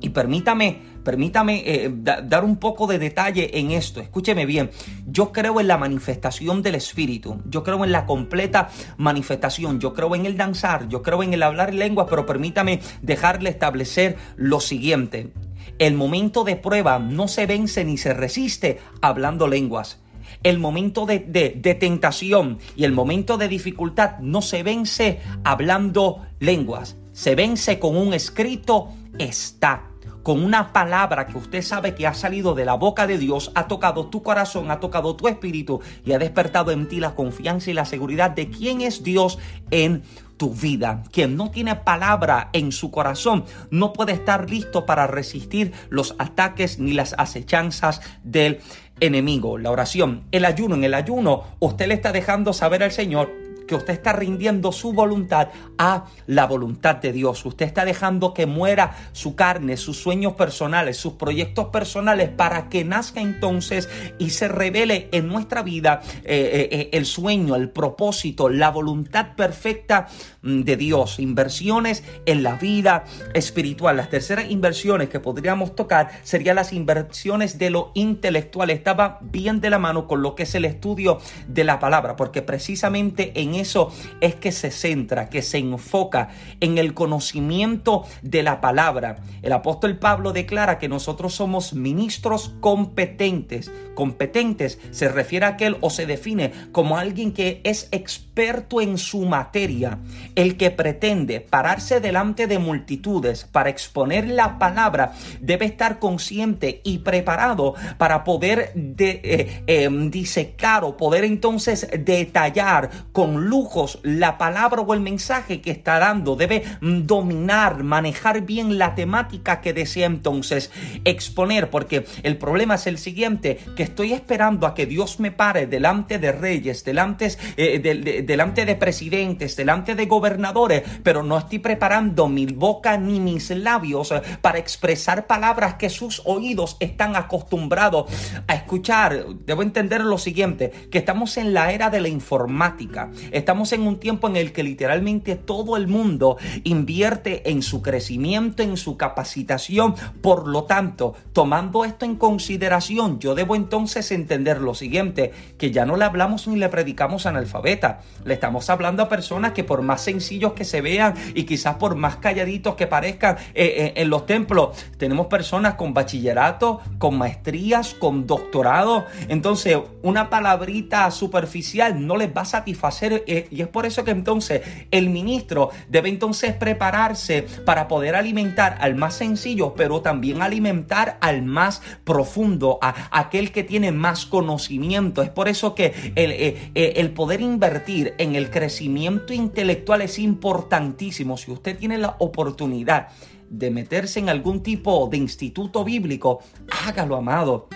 Y 0.00 0.10
permítame, 0.10 0.78
permítame 1.02 1.62
eh, 1.66 1.90
dar 1.92 2.44
un 2.44 2.56
poco 2.56 2.86
de 2.86 2.98
detalle 2.98 3.58
en 3.58 3.72
esto. 3.72 4.00
Escúcheme 4.00 4.46
bien. 4.46 4.70
Yo 5.06 5.32
creo 5.32 5.60
en 5.60 5.66
la 5.66 5.78
manifestación 5.78 6.62
del 6.62 6.76
Espíritu. 6.76 7.42
Yo 7.48 7.64
creo 7.64 7.84
en 7.84 7.92
la 7.92 8.06
completa 8.06 8.68
manifestación. 8.96 9.80
Yo 9.80 9.94
creo 9.94 10.14
en 10.14 10.26
el 10.26 10.36
danzar. 10.36 10.88
Yo 10.88 11.02
creo 11.02 11.22
en 11.22 11.34
el 11.34 11.42
hablar 11.42 11.74
lenguas. 11.74 12.06
Pero 12.08 12.26
permítame 12.26 12.80
dejarle 13.02 13.50
establecer 13.50 14.16
lo 14.36 14.60
siguiente. 14.60 15.32
El 15.78 15.94
momento 15.94 16.44
de 16.44 16.56
prueba 16.56 16.98
no 16.98 17.28
se 17.28 17.46
vence 17.46 17.84
ni 17.84 17.98
se 17.98 18.14
resiste 18.14 18.78
hablando 19.00 19.48
lenguas. 19.48 20.00
El 20.42 20.58
momento 20.58 21.06
de, 21.06 21.20
de, 21.20 21.74
tentación 21.74 22.58
y 22.76 22.84
el 22.84 22.92
momento 22.92 23.38
de 23.38 23.48
dificultad 23.48 24.18
no 24.20 24.42
se 24.42 24.62
vence 24.62 25.20
hablando 25.42 26.26
lenguas 26.38 26.96
se 27.18 27.34
vence 27.34 27.80
con 27.80 27.96
un 27.96 28.14
escrito 28.14 28.90
está 29.18 29.88
con 30.22 30.44
una 30.44 30.72
palabra 30.72 31.26
que 31.26 31.36
usted 31.36 31.62
sabe 31.62 31.96
que 31.96 32.06
ha 32.06 32.14
salido 32.14 32.54
de 32.54 32.64
la 32.64 32.74
boca 32.74 33.08
de 33.08 33.18
Dios, 33.18 33.50
ha 33.56 33.66
tocado 33.66 34.06
tu 34.06 34.22
corazón, 34.22 34.70
ha 34.70 34.78
tocado 34.78 35.16
tu 35.16 35.26
espíritu 35.26 35.80
y 36.04 36.12
ha 36.12 36.18
despertado 36.18 36.70
en 36.70 36.86
ti 36.86 37.00
la 37.00 37.16
confianza 37.16 37.70
y 37.70 37.74
la 37.74 37.86
seguridad 37.86 38.30
de 38.30 38.50
quién 38.50 38.82
es 38.82 39.02
Dios 39.02 39.38
en 39.72 40.02
tu 40.36 40.54
vida. 40.54 41.02
Quien 41.10 41.36
no 41.36 41.50
tiene 41.50 41.74
palabra 41.74 42.50
en 42.52 42.70
su 42.70 42.92
corazón 42.92 43.46
no 43.70 43.92
puede 43.92 44.12
estar 44.12 44.48
listo 44.48 44.86
para 44.86 45.08
resistir 45.08 45.72
los 45.88 46.14
ataques 46.18 46.78
ni 46.78 46.92
las 46.92 47.16
acechanzas 47.18 48.00
del 48.22 48.60
enemigo. 49.00 49.58
La 49.58 49.72
oración, 49.72 50.22
el 50.30 50.44
ayuno, 50.44 50.76
en 50.76 50.84
el 50.84 50.94
ayuno 50.94 51.44
usted 51.58 51.88
le 51.88 51.94
está 51.94 52.12
dejando 52.12 52.52
saber 52.52 52.84
al 52.84 52.92
Señor 52.92 53.47
que 53.68 53.76
usted 53.76 53.92
está 53.92 54.12
rindiendo 54.12 54.72
su 54.72 54.92
voluntad 54.92 55.50
a 55.78 56.06
la 56.26 56.46
voluntad 56.46 56.96
de 56.96 57.12
Dios. 57.12 57.46
Usted 57.46 57.66
está 57.66 57.84
dejando 57.84 58.34
que 58.34 58.46
muera 58.46 58.96
su 59.12 59.36
carne, 59.36 59.76
sus 59.76 59.98
sueños 59.98 60.32
personales, 60.32 60.96
sus 60.96 61.12
proyectos 61.12 61.66
personales 61.66 62.30
para 62.30 62.68
que 62.68 62.84
nazca 62.84 63.20
entonces 63.20 63.88
y 64.18 64.30
se 64.30 64.48
revele 64.48 65.08
en 65.12 65.28
nuestra 65.28 65.62
vida 65.62 66.00
eh, 66.24 66.50
eh, 66.52 66.68
eh, 66.72 66.88
el 66.92 67.06
sueño, 67.06 67.54
el 67.54 67.70
propósito, 67.70 68.48
la 68.48 68.70
voluntad 68.70 69.36
perfecta 69.36 70.08
mm, 70.42 70.62
de 70.62 70.76
Dios. 70.76 71.18
Inversiones 71.20 72.02
en 72.26 72.42
la 72.42 72.54
vida 72.56 73.04
espiritual. 73.34 73.96
Las 73.96 74.10
terceras 74.10 74.50
inversiones 74.50 75.08
que 75.08 75.20
podríamos 75.20 75.74
tocar 75.74 76.10
serían 76.22 76.56
las 76.56 76.72
inversiones 76.72 77.58
de 77.58 77.70
lo 77.70 77.92
intelectual. 77.94 78.70
Estaba 78.70 79.18
bien 79.20 79.60
de 79.60 79.70
la 79.70 79.78
mano 79.78 80.06
con 80.06 80.22
lo 80.22 80.34
que 80.34 80.44
es 80.44 80.54
el 80.54 80.64
estudio 80.64 81.18
de 81.46 81.64
la 81.64 81.78
palabra, 81.78 82.16
porque 82.16 82.42
precisamente 82.42 83.32
en 83.40 83.54
eso 83.58 83.92
es 84.20 84.34
que 84.34 84.52
se 84.52 84.70
centra, 84.70 85.28
que 85.28 85.42
se 85.42 85.58
enfoca 85.58 86.30
en 86.60 86.78
el 86.78 86.94
conocimiento 86.94 88.04
de 88.22 88.42
la 88.42 88.60
palabra. 88.60 89.16
El 89.42 89.52
apóstol 89.52 89.98
Pablo 89.98 90.32
declara 90.32 90.78
que 90.78 90.88
nosotros 90.88 91.34
somos 91.34 91.72
ministros 91.72 92.54
competentes. 92.60 93.70
Competentes 93.94 94.78
se 94.90 95.08
refiere 95.08 95.46
a 95.46 95.50
aquel 95.50 95.76
o 95.80 95.90
se 95.90 96.06
define 96.06 96.52
como 96.72 96.98
alguien 96.98 97.32
que 97.32 97.60
es 97.64 97.88
experto 97.90 98.80
en 98.80 98.98
su 98.98 99.24
materia, 99.24 99.98
el 100.36 100.56
que 100.56 100.70
pretende 100.70 101.40
pararse 101.40 102.00
delante 102.00 102.46
de 102.46 102.58
multitudes 102.58 103.44
para 103.44 103.70
exponer 103.70 104.28
la 104.28 104.58
palabra 104.58 105.12
debe 105.40 105.66
estar 105.66 105.98
consciente 105.98 106.80
y 106.84 106.98
preparado 106.98 107.74
para 107.96 108.24
poder 108.24 108.72
de, 108.74 109.20
eh, 109.24 109.62
em, 109.66 110.10
disecar 110.10 110.84
o 110.84 110.96
poder 110.96 111.24
entonces 111.24 111.88
detallar 111.98 112.90
con 113.12 113.47
flujos, 113.48 113.98
la 114.02 114.36
palabra 114.36 114.82
o 114.82 114.92
el 114.92 115.00
mensaje 115.00 115.62
que 115.62 115.70
está 115.70 115.98
dando. 115.98 116.36
Debe 116.36 116.64
mm, 116.82 117.06
dominar, 117.06 117.82
manejar 117.82 118.42
bien 118.42 118.76
la 118.76 118.94
temática 118.94 119.62
que 119.62 119.72
desea 119.72 120.04
entonces 120.04 120.70
exponer, 121.06 121.70
porque 121.70 122.04
el 122.24 122.36
problema 122.36 122.74
es 122.74 122.86
el 122.86 122.98
siguiente, 122.98 123.58
que 123.74 123.84
estoy 123.84 124.12
esperando 124.12 124.66
a 124.66 124.74
que 124.74 124.84
Dios 124.84 125.18
me 125.18 125.30
pare 125.30 125.66
delante 125.66 126.18
de 126.18 126.30
reyes, 126.30 126.84
delante, 126.84 127.32
eh, 127.56 127.78
de, 127.78 128.22
delante 128.22 128.66
de 128.66 128.74
presidentes, 128.74 129.56
delante 129.56 129.94
de 129.94 130.04
gobernadores, 130.04 130.82
pero 131.02 131.22
no 131.22 131.38
estoy 131.38 131.60
preparando 131.60 132.28
mi 132.28 132.44
boca 132.44 132.98
ni 132.98 133.18
mis 133.18 133.48
labios 133.48 134.12
eh, 134.12 134.20
para 134.42 134.58
expresar 134.58 135.26
palabras 135.26 135.76
que 135.76 135.88
sus 135.88 136.20
oídos 136.26 136.76
están 136.80 137.16
acostumbrados 137.16 138.12
a 138.46 138.54
escuchar. 138.54 139.24
Debo 139.46 139.62
entender 139.62 140.02
lo 140.02 140.18
siguiente, 140.18 140.70
que 140.90 140.98
estamos 140.98 141.38
en 141.38 141.54
la 141.54 141.72
era 141.72 141.88
de 141.88 142.02
la 142.02 142.08
informática, 142.08 143.10
estamos 143.38 143.72
en 143.72 143.82
un 143.82 143.98
tiempo 143.98 144.28
en 144.28 144.36
el 144.36 144.52
que 144.52 144.62
literalmente 144.62 145.36
todo 145.36 145.76
el 145.76 145.86
mundo 145.86 146.36
invierte 146.64 147.50
en 147.50 147.62
su 147.62 147.82
crecimiento, 147.82 148.62
en 148.62 148.76
su 148.76 148.96
capacitación, 148.96 149.94
por 150.20 150.48
lo 150.48 150.64
tanto, 150.64 151.14
tomando 151.32 151.84
esto 151.84 152.04
en 152.04 152.16
consideración, 152.16 153.18
yo 153.18 153.34
debo 153.34 153.56
entonces 153.56 154.10
entender 154.10 154.60
lo 154.60 154.74
siguiente, 154.74 155.32
que 155.56 155.70
ya 155.70 155.86
no 155.86 155.96
le 155.96 156.04
hablamos 156.04 156.48
ni 156.48 156.56
le 156.56 156.68
predicamos 156.68 157.26
analfabeta, 157.26 158.00
le 158.24 158.34
estamos 158.34 158.68
hablando 158.70 159.02
a 159.02 159.08
personas 159.08 159.52
que 159.52 159.64
por 159.64 159.82
más 159.82 160.02
sencillos 160.02 160.52
que 160.52 160.64
se 160.64 160.80
vean 160.80 161.14
y 161.34 161.44
quizás 161.44 161.76
por 161.76 161.94
más 161.94 162.16
calladitos 162.16 162.74
que 162.74 162.86
parezcan 162.86 163.36
eh, 163.54 163.74
eh, 163.76 163.92
en 163.96 164.10
los 164.10 164.26
templos, 164.26 164.76
tenemos 164.96 165.26
personas 165.26 165.74
con 165.74 165.94
bachillerato, 165.94 166.80
con 166.98 167.18
maestrías, 167.18 167.94
con 167.94 168.26
doctorado, 168.26 169.06
entonces 169.28 169.78
una 170.02 170.30
palabrita 170.30 171.10
superficial 171.10 172.06
no 172.06 172.16
les 172.16 172.34
va 172.36 172.42
a 172.42 172.46
satisfacer 172.46 173.17
y 173.26 173.60
es 173.60 173.68
por 173.68 173.86
eso 173.86 174.04
que 174.04 174.10
entonces 174.10 174.62
el 174.90 175.10
ministro 175.10 175.70
debe 175.88 176.08
entonces 176.08 176.54
prepararse 176.54 177.46
para 177.64 177.88
poder 177.88 178.14
alimentar 178.14 178.78
al 178.80 178.94
más 178.94 179.14
sencillo, 179.14 179.74
pero 179.74 180.00
también 180.00 180.42
alimentar 180.42 181.18
al 181.20 181.42
más 181.42 181.82
profundo, 182.04 182.78
a 182.80 183.08
aquel 183.18 183.52
que 183.52 183.64
tiene 183.64 183.92
más 183.92 184.26
conocimiento. 184.26 185.22
Es 185.22 185.30
por 185.30 185.48
eso 185.48 185.74
que 185.74 185.94
el, 186.14 186.32
eh, 186.32 186.70
eh, 186.74 186.92
el 186.96 187.10
poder 187.10 187.40
invertir 187.40 188.14
en 188.18 188.34
el 188.34 188.50
crecimiento 188.50 189.32
intelectual 189.32 190.02
es 190.02 190.18
importantísimo. 190.18 191.36
Si 191.36 191.50
usted 191.50 191.78
tiene 191.78 191.98
la 191.98 192.16
oportunidad 192.18 193.08
de 193.48 193.70
meterse 193.70 194.20
en 194.20 194.28
algún 194.28 194.62
tipo 194.62 195.08
de 195.10 195.16
instituto 195.16 195.84
bíblico, 195.84 196.40
hágalo, 196.86 197.16
amado. 197.16 197.68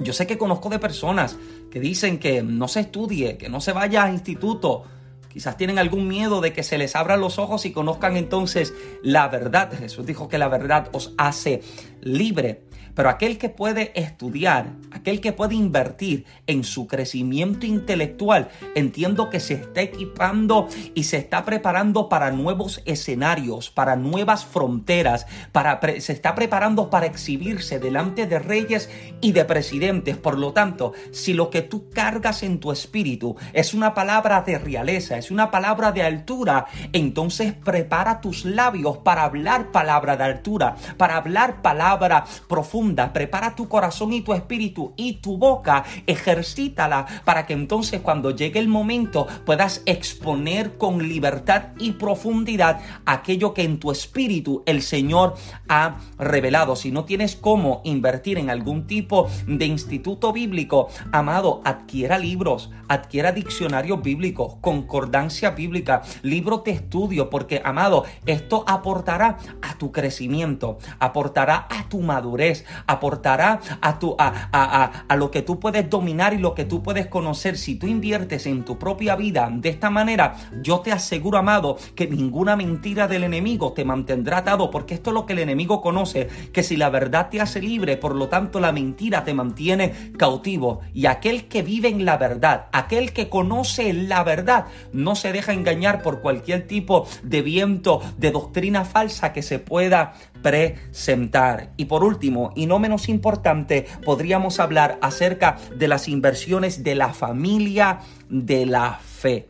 Yo 0.00 0.12
sé 0.12 0.26
que 0.26 0.38
conozco 0.38 0.68
de 0.68 0.78
personas 0.78 1.36
que 1.70 1.80
dicen 1.80 2.18
que 2.18 2.42
no 2.42 2.68
se 2.68 2.80
estudie, 2.80 3.36
que 3.38 3.48
no 3.48 3.60
se 3.60 3.72
vaya 3.72 4.04
a 4.04 4.12
instituto. 4.12 4.84
Quizás 5.28 5.56
tienen 5.56 5.78
algún 5.78 6.08
miedo 6.08 6.40
de 6.40 6.52
que 6.52 6.62
se 6.62 6.78
les 6.78 6.96
abran 6.96 7.20
los 7.20 7.38
ojos 7.38 7.66
y 7.66 7.72
conozcan 7.72 8.16
entonces 8.16 8.72
la 9.02 9.28
verdad. 9.28 9.70
Jesús 9.78 10.06
dijo 10.06 10.28
que 10.28 10.38
la 10.38 10.48
verdad 10.48 10.88
os 10.92 11.12
hace 11.18 11.62
libre. 12.00 12.64
Pero 12.96 13.10
aquel 13.10 13.36
que 13.36 13.50
puede 13.50 13.92
estudiar, 13.94 14.72
aquel 14.90 15.20
que 15.20 15.34
puede 15.34 15.54
invertir 15.54 16.24
en 16.46 16.64
su 16.64 16.86
crecimiento 16.86 17.66
intelectual, 17.66 18.48
entiendo 18.74 19.28
que 19.28 19.38
se 19.38 19.54
está 19.54 19.82
equipando 19.82 20.66
y 20.94 21.04
se 21.04 21.18
está 21.18 21.44
preparando 21.44 22.08
para 22.08 22.30
nuevos 22.30 22.82
escenarios, 22.86 23.70
para 23.70 23.96
nuevas 23.96 24.46
fronteras, 24.46 25.26
para 25.52 25.78
se 26.00 26.12
está 26.14 26.34
preparando 26.34 26.88
para 26.88 27.04
exhibirse 27.04 27.78
delante 27.78 28.26
de 28.26 28.38
reyes 28.38 28.88
y 29.20 29.32
de 29.32 29.44
presidentes. 29.44 30.16
Por 30.16 30.38
lo 30.38 30.54
tanto, 30.54 30.94
si 31.12 31.34
lo 31.34 31.50
que 31.50 31.60
tú 31.60 31.90
cargas 31.90 32.42
en 32.42 32.60
tu 32.60 32.72
espíritu 32.72 33.36
es 33.52 33.74
una 33.74 33.92
palabra 33.92 34.40
de 34.40 34.58
realeza, 34.58 35.18
es 35.18 35.30
una 35.30 35.50
palabra 35.50 35.92
de 35.92 36.02
altura, 36.02 36.64
entonces 36.94 37.52
prepara 37.52 38.22
tus 38.22 38.46
labios 38.46 38.96
para 38.98 39.24
hablar 39.24 39.70
palabra 39.70 40.16
de 40.16 40.24
altura, 40.24 40.76
para 40.96 41.16
hablar 41.18 41.60
palabra 41.60 42.24
profunda 42.48 42.85
prepara 42.94 43.54
tu 43.54 43.68
corazón 43.68 44.12
y 44.12 44.20
tu 44.20 44.32
espíritu 44.32 44.92
y 44.96 45.14
tu 45.14 45.38
boca, 45.38 45.84
ejercítala 46.06 47.06
para 47.24 47.46
que 47.46 47.54
entonces 47.54 48.00
cuando 48.00 48.30
llegue 48.30 48.60
el 48.60 48.68
momento 48.68 49.26
puedas 49.44 49.82
exponer 49.86 50.76
con 50.76 51.08
libertad 51.08 51.68
y 51.78 51.92
profundidad 51.92 52.80
aquello 53.04 53.54
que 53.54 53.62
en 53.62 53.78
tu 53.78 53.90
espíritu 53.90 54.62
el 54.66 54.82
Señor 54.82 55.34
ha 55.68 55.96
revelado. 56.18 56.76
Si 56.76 56.90
no 56.90 57.04
tienes 57.04 57.36
cómo 57.36 57.80
invertir 57.84 58.38
en 58.38 58.50
algún 58.50 58.86
tipo 58.86 59.28
de 59.46 59.66
instituto 59.66 60.32
bíblico, 60.32 60.88
amado, 61.12 61.62
adquiera 61.64 62.18
libros, 62.18 62.70
adquiera 62.88 63.32
diccionarios 63.32 64.02
bíblicos, 64.02 64.56
concordancia 64.60 65.50
bíblica, 65.50 66.02
libros 66.22 66.64
de 66.64 66.72
estudio, 66.72 67.30
porque, 67.30 67.60
amado, 67.64 68.04
esto 68.26 68.64
aportará 68.66 69.38
a 69.62 69.78
tu 69.78 69.92
crecimiento, 69.92 70.78
aportará 70.98 71.66
a 71.70 71.88
tu 71.88 72.00
madurez, 72.00 72.64
aportará 72.86 73.60
a, 73.80 73.98
tu, 73.98 74.14
a, 74.18 74.48
a, 74.52 75.04
a, 75.08 75.16
lo 75.16 75.30
que 75.30 75.42
tú 75.42 75.58
puedes 75.60 75.88
dominar 75.88 76.34
y 76.34 76.38
lo 76.38 76.54
que 76.54 76.64
tú 76.64 76.82
puedes 76.82 77.06
conocer. 77.06 77.56
Si 77.56 77.76
tú 77.76 77.86
inviertes 77.86 78.46
en 78.46 78.64
tu 78.64 78.78
propia 78.78 79.16
vida 79.16 79.48
de 79.52 79.68
esta 79.68 79.90
manera, 79.90 80.36
yo 80.62 80.80
te 80.80 80.92
aseguro, 80.92 81.38
amado, 81.38 81.76
que 81.94 82.06
ninguna 82.06 82.56
mentira 82.56 83.08
del 83.08 83.24
enemigo 83.24 83.72
te 83.72 83.84
mantendrá 83.84 84.38
atado, 84.38 84.70
porque 84.70 84.94
esto 84.94 85.10
es 85.10 85.14
lo 85.14 85.26
que 85.26 85.32
el 85.32 85.40
enemigo 85.40 85.80
conoce, 85.80 86.28
que 86.52 86.62
si 86.62 86.76
la 86.76 86.90
verdad 86.90 87.28
te 87.30 87.40
hace 87.40 87.60
libre, 87.60 87.96
por 87.96 88.14
lo 88.14 88.28
tanto 88.28 88.60
la 88.60 88.72
mentira 88.72 89.24
te 89.24 89.34
mantiene 89.34 90.12
cautivo. 90.16 90.80
Y 90.92 91.06
aquel 91.06 91.48
que 91.48 91.62
vive 91.62 91.88
en 91.88 92.04
la 92.04 92.16
verdad, 92.16 92.66
aquel 92.72 93.12
que 93.12 93.28
conoce 93.28 93.92
la 93.92 94.24
verdad, 94.24 94.66
no 94.92 95.14
se 95.14 95.32
deja 95.32 95.52
engañar 95.52 96.02
por 96.02 96.20
cualquier 96.20 96.66
tipo 96.66 97.06
de 97.22 97.42
viento, 97.42 98.00
de 98.18 98.30
doctrina 98.30 98.84
falsa 98.84 99.32
que 99.32 99.42
se 99.42 99.58
pueda 99.58 100.14
presentar. 100.42 101.72
Y 101.76 101.86
por 101.86 102.04
último, 102.04 102.52
y 102.54 102.65
no 102.66 102.78
menos 102.78 103.08
importante, 103.08 103.86
podríamos 104.04 104.60
hablar 104.60 104.98
acerca 105.00 105.56
de 105.76 105.88
las 105.88 106.08
inversiones 106.08 106.82
de 106.84 106.94
la 106.94 107.12
familia 107.12 108.00
de 108.28 108.66
la 108.66 108.98
fe. 109.02 109.48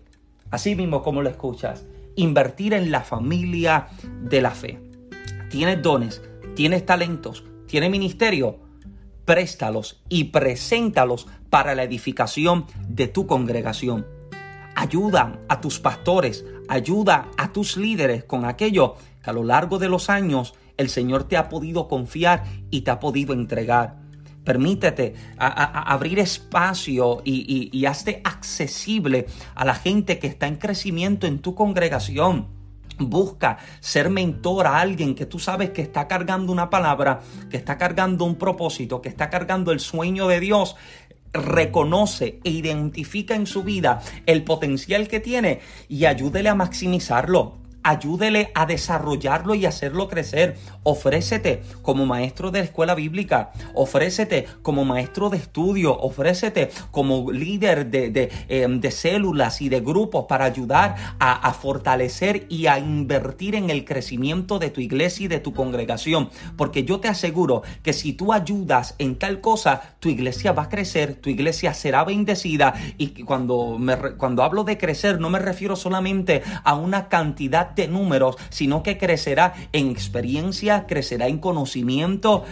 Así 0.50 0.74
mismo 0.74 1.02
como 1.02 1.22
lo 1.22 1.28
escuchas, 1.28 1.84
invertir 2.14 2.74
en 2.74 2.90
la 2.90 3.02
familia 3.02 3.88
de 4.22 4.40
la 4.40 4.50
fe. 4.50 4.80
Tienes 5.50 5.82
dones, 5.82 6.22
tienes 6.54 6.84
talentos, 6.86 7.44
tienes 7.66 7.90
ministerio, 7.90 8.58
préstalos 9.24 10.00
y 10.08 10.24
preséntalos 10.24 11.26
para 11.50 11.74
la 11.74 11.82
edificación 11.82 12.66
de 12.88 13.08
tu 13.08 13.26
congregación. 13.26 14.06
Ayuda 14.74 15.40
a 15.48 15.60
tus 15.60 15.80
pastores, 15.80 16.44
ayuda 16.68 17.28
a 17.36 17.52
tus 17.52 17.76
líderes 17.76 18.24
con 18.24 18.44
aquello 18.44 18.94
que 19.22 19.30
a 19.30 19.32
lo 19.32 19.42
largo 19.42 19.78
de 19.78 19.88
los 19.88 20.10
años 20.10 20.54
el 20.76 20.88
Señor 20.88 21.24
te 21.24 21.36
ha 21.36 21.48
podido 21.48 21.88
confiar 21.88 22.44
y 22.70 22.82
te 22.82 22.90
ha 22.90 23.00
podido 23.00 23.32
entregar. 23.32 23.96
Permítete 24.44 25.14
abrir 25.38 26.20
espacio 26.20 27.20
y, 27.24 27.68
y 27.72 27.86
hazte 27.86 28.20
accesible 28.22 29.26
a 29.56 29.64
la 29.64 29.74
gente 29.74 30.20
que 30.20 30.28
está 30.28 30.46
en 30.46 30.56
crecimiento 30.56 31.26
en 31.26 31.40
tu 31.40 31.56
congregación. 31.56 32.54
Busca 32.98 33.58
ser 33.80 34.08
mentor 34.08 34.68
a 34.68 34.80
alguien 34.80 35.16
que 35.16 35.26
tú 35.26 35.38
sabes 35.38 35.70
que 35.70 35.82
está 35.82 36.06
cargando 36.06 36.52
una 36.52 36.70
palabra, 36.70 37.20
que 37.50 37.56
está 37.56 37.76
cargando 37.76 38.24
un 38.24 38.36
propósito, 38.36 39.02
que 39.02 39.08
está 39.08 39.28
cargando 39.30 39.72
el 39.72 39.80
sueño 39.80 40.28
de 40.28 40.40
Dios 40.40 40.76
reconoce 41.32 42.40
e 42.44 42.50
identifica 42.50 43.34
en 43.34 43.46
su 43.46 43.62
vida 43.62 44.00
el 44.26 44.44
potencial 44.44 45.08
que 45.08 45.20
tiene 45.20 45.60
y 45.88 46.06
ayúdele 46.06 46.48
a 46.48 46.54
maximizarlo 46.54 47.65
ayúdele 47.86 48.50
a 48.54 48.66
desarrollarlo 48.66 49.54
y 49.54 49.64
hacerlo 49.64 50.08
crecer. 50.08 50.56
Ofrécete 50.82 51.62
como 51.82 52.04
maestro 52.04 52.50
de 52.50 52.60
escuela 52.60 52.96
bíblica, 52.96 53.52
ofrécete 53.74 54.46
como 54.62 54.84
maestro 54.84 55.30
de 55.30 55.36
estudio, 55.36 55.96
ofrécete 55.96 56.70
como 56.90 57.30
líder 57.30 57.86
de, 57.86 58.30
em, 58.48 58.80
de, 58.80 58.90
células 58.90 59.60
y 59.60 59.68
de 59.68 59.80
grupos 59.80 60.26
para 60.28 60.46
ayudar 60.46 60.96
a, 61.20 61.32
a 61.32 61.52
fortalecer 61.52 62.46
y 62.48 62.66
a 62.66 62.78
invertir 62.78 63.54
en 63.54 63.70
el 63.70 63.84
crecimiento 63.84 64.58
de 64.58 64.70
tu 64.70 64.80
iglesia 64.80 65.26
y 65.26 65.28
de 65.28 65.38
tu 65.38 65.54
congregación. 65.54 66.30
Porque 66.56 66.84
yo 66.84 66.98
te 66.98 67.08
aseguro 67.08 67.62
que 67.82 67.92
si 67.92 68.12
tú 68.12 68.32
ayudas 68.32 68.96
en 68.98 69.16
tal 69.16 69.40
cosa, 69.40 69.96
tu 70.00 70.08
iglesia 70.08 70.52
va 70.52 70.64
a 70.64 70.68
crecer, 70.68 71.14
tu 71.14 71.30
iglesia 71.30 71.72
será 71.72 72.02
bendecida. 72.04 72.74
Y 72.98 73.22
cuando, 73.22 73.78
me, 73.78 73.96
cuando 74.16 74.42
hablo 74.42 74.64
de 74.64 74.76
crecer, 74.76 75.20
no 75.20 75.30
me 75.30 75.38
refiero 75.38 75.76
solamente 75.76 76.42
a 76.64 76.74
una 76.74 77.08
cantidad 77.08 77.75
números, 77.86 78.36
sino 78.48 78.82
que 78.82 78.96
crecerá 78.96 79.54
en 79.72 79.90
experiencia, 79.90 80.86
crecerá 80.86 81.28
en 81.28 81.38
conocimiento 81.38 82.44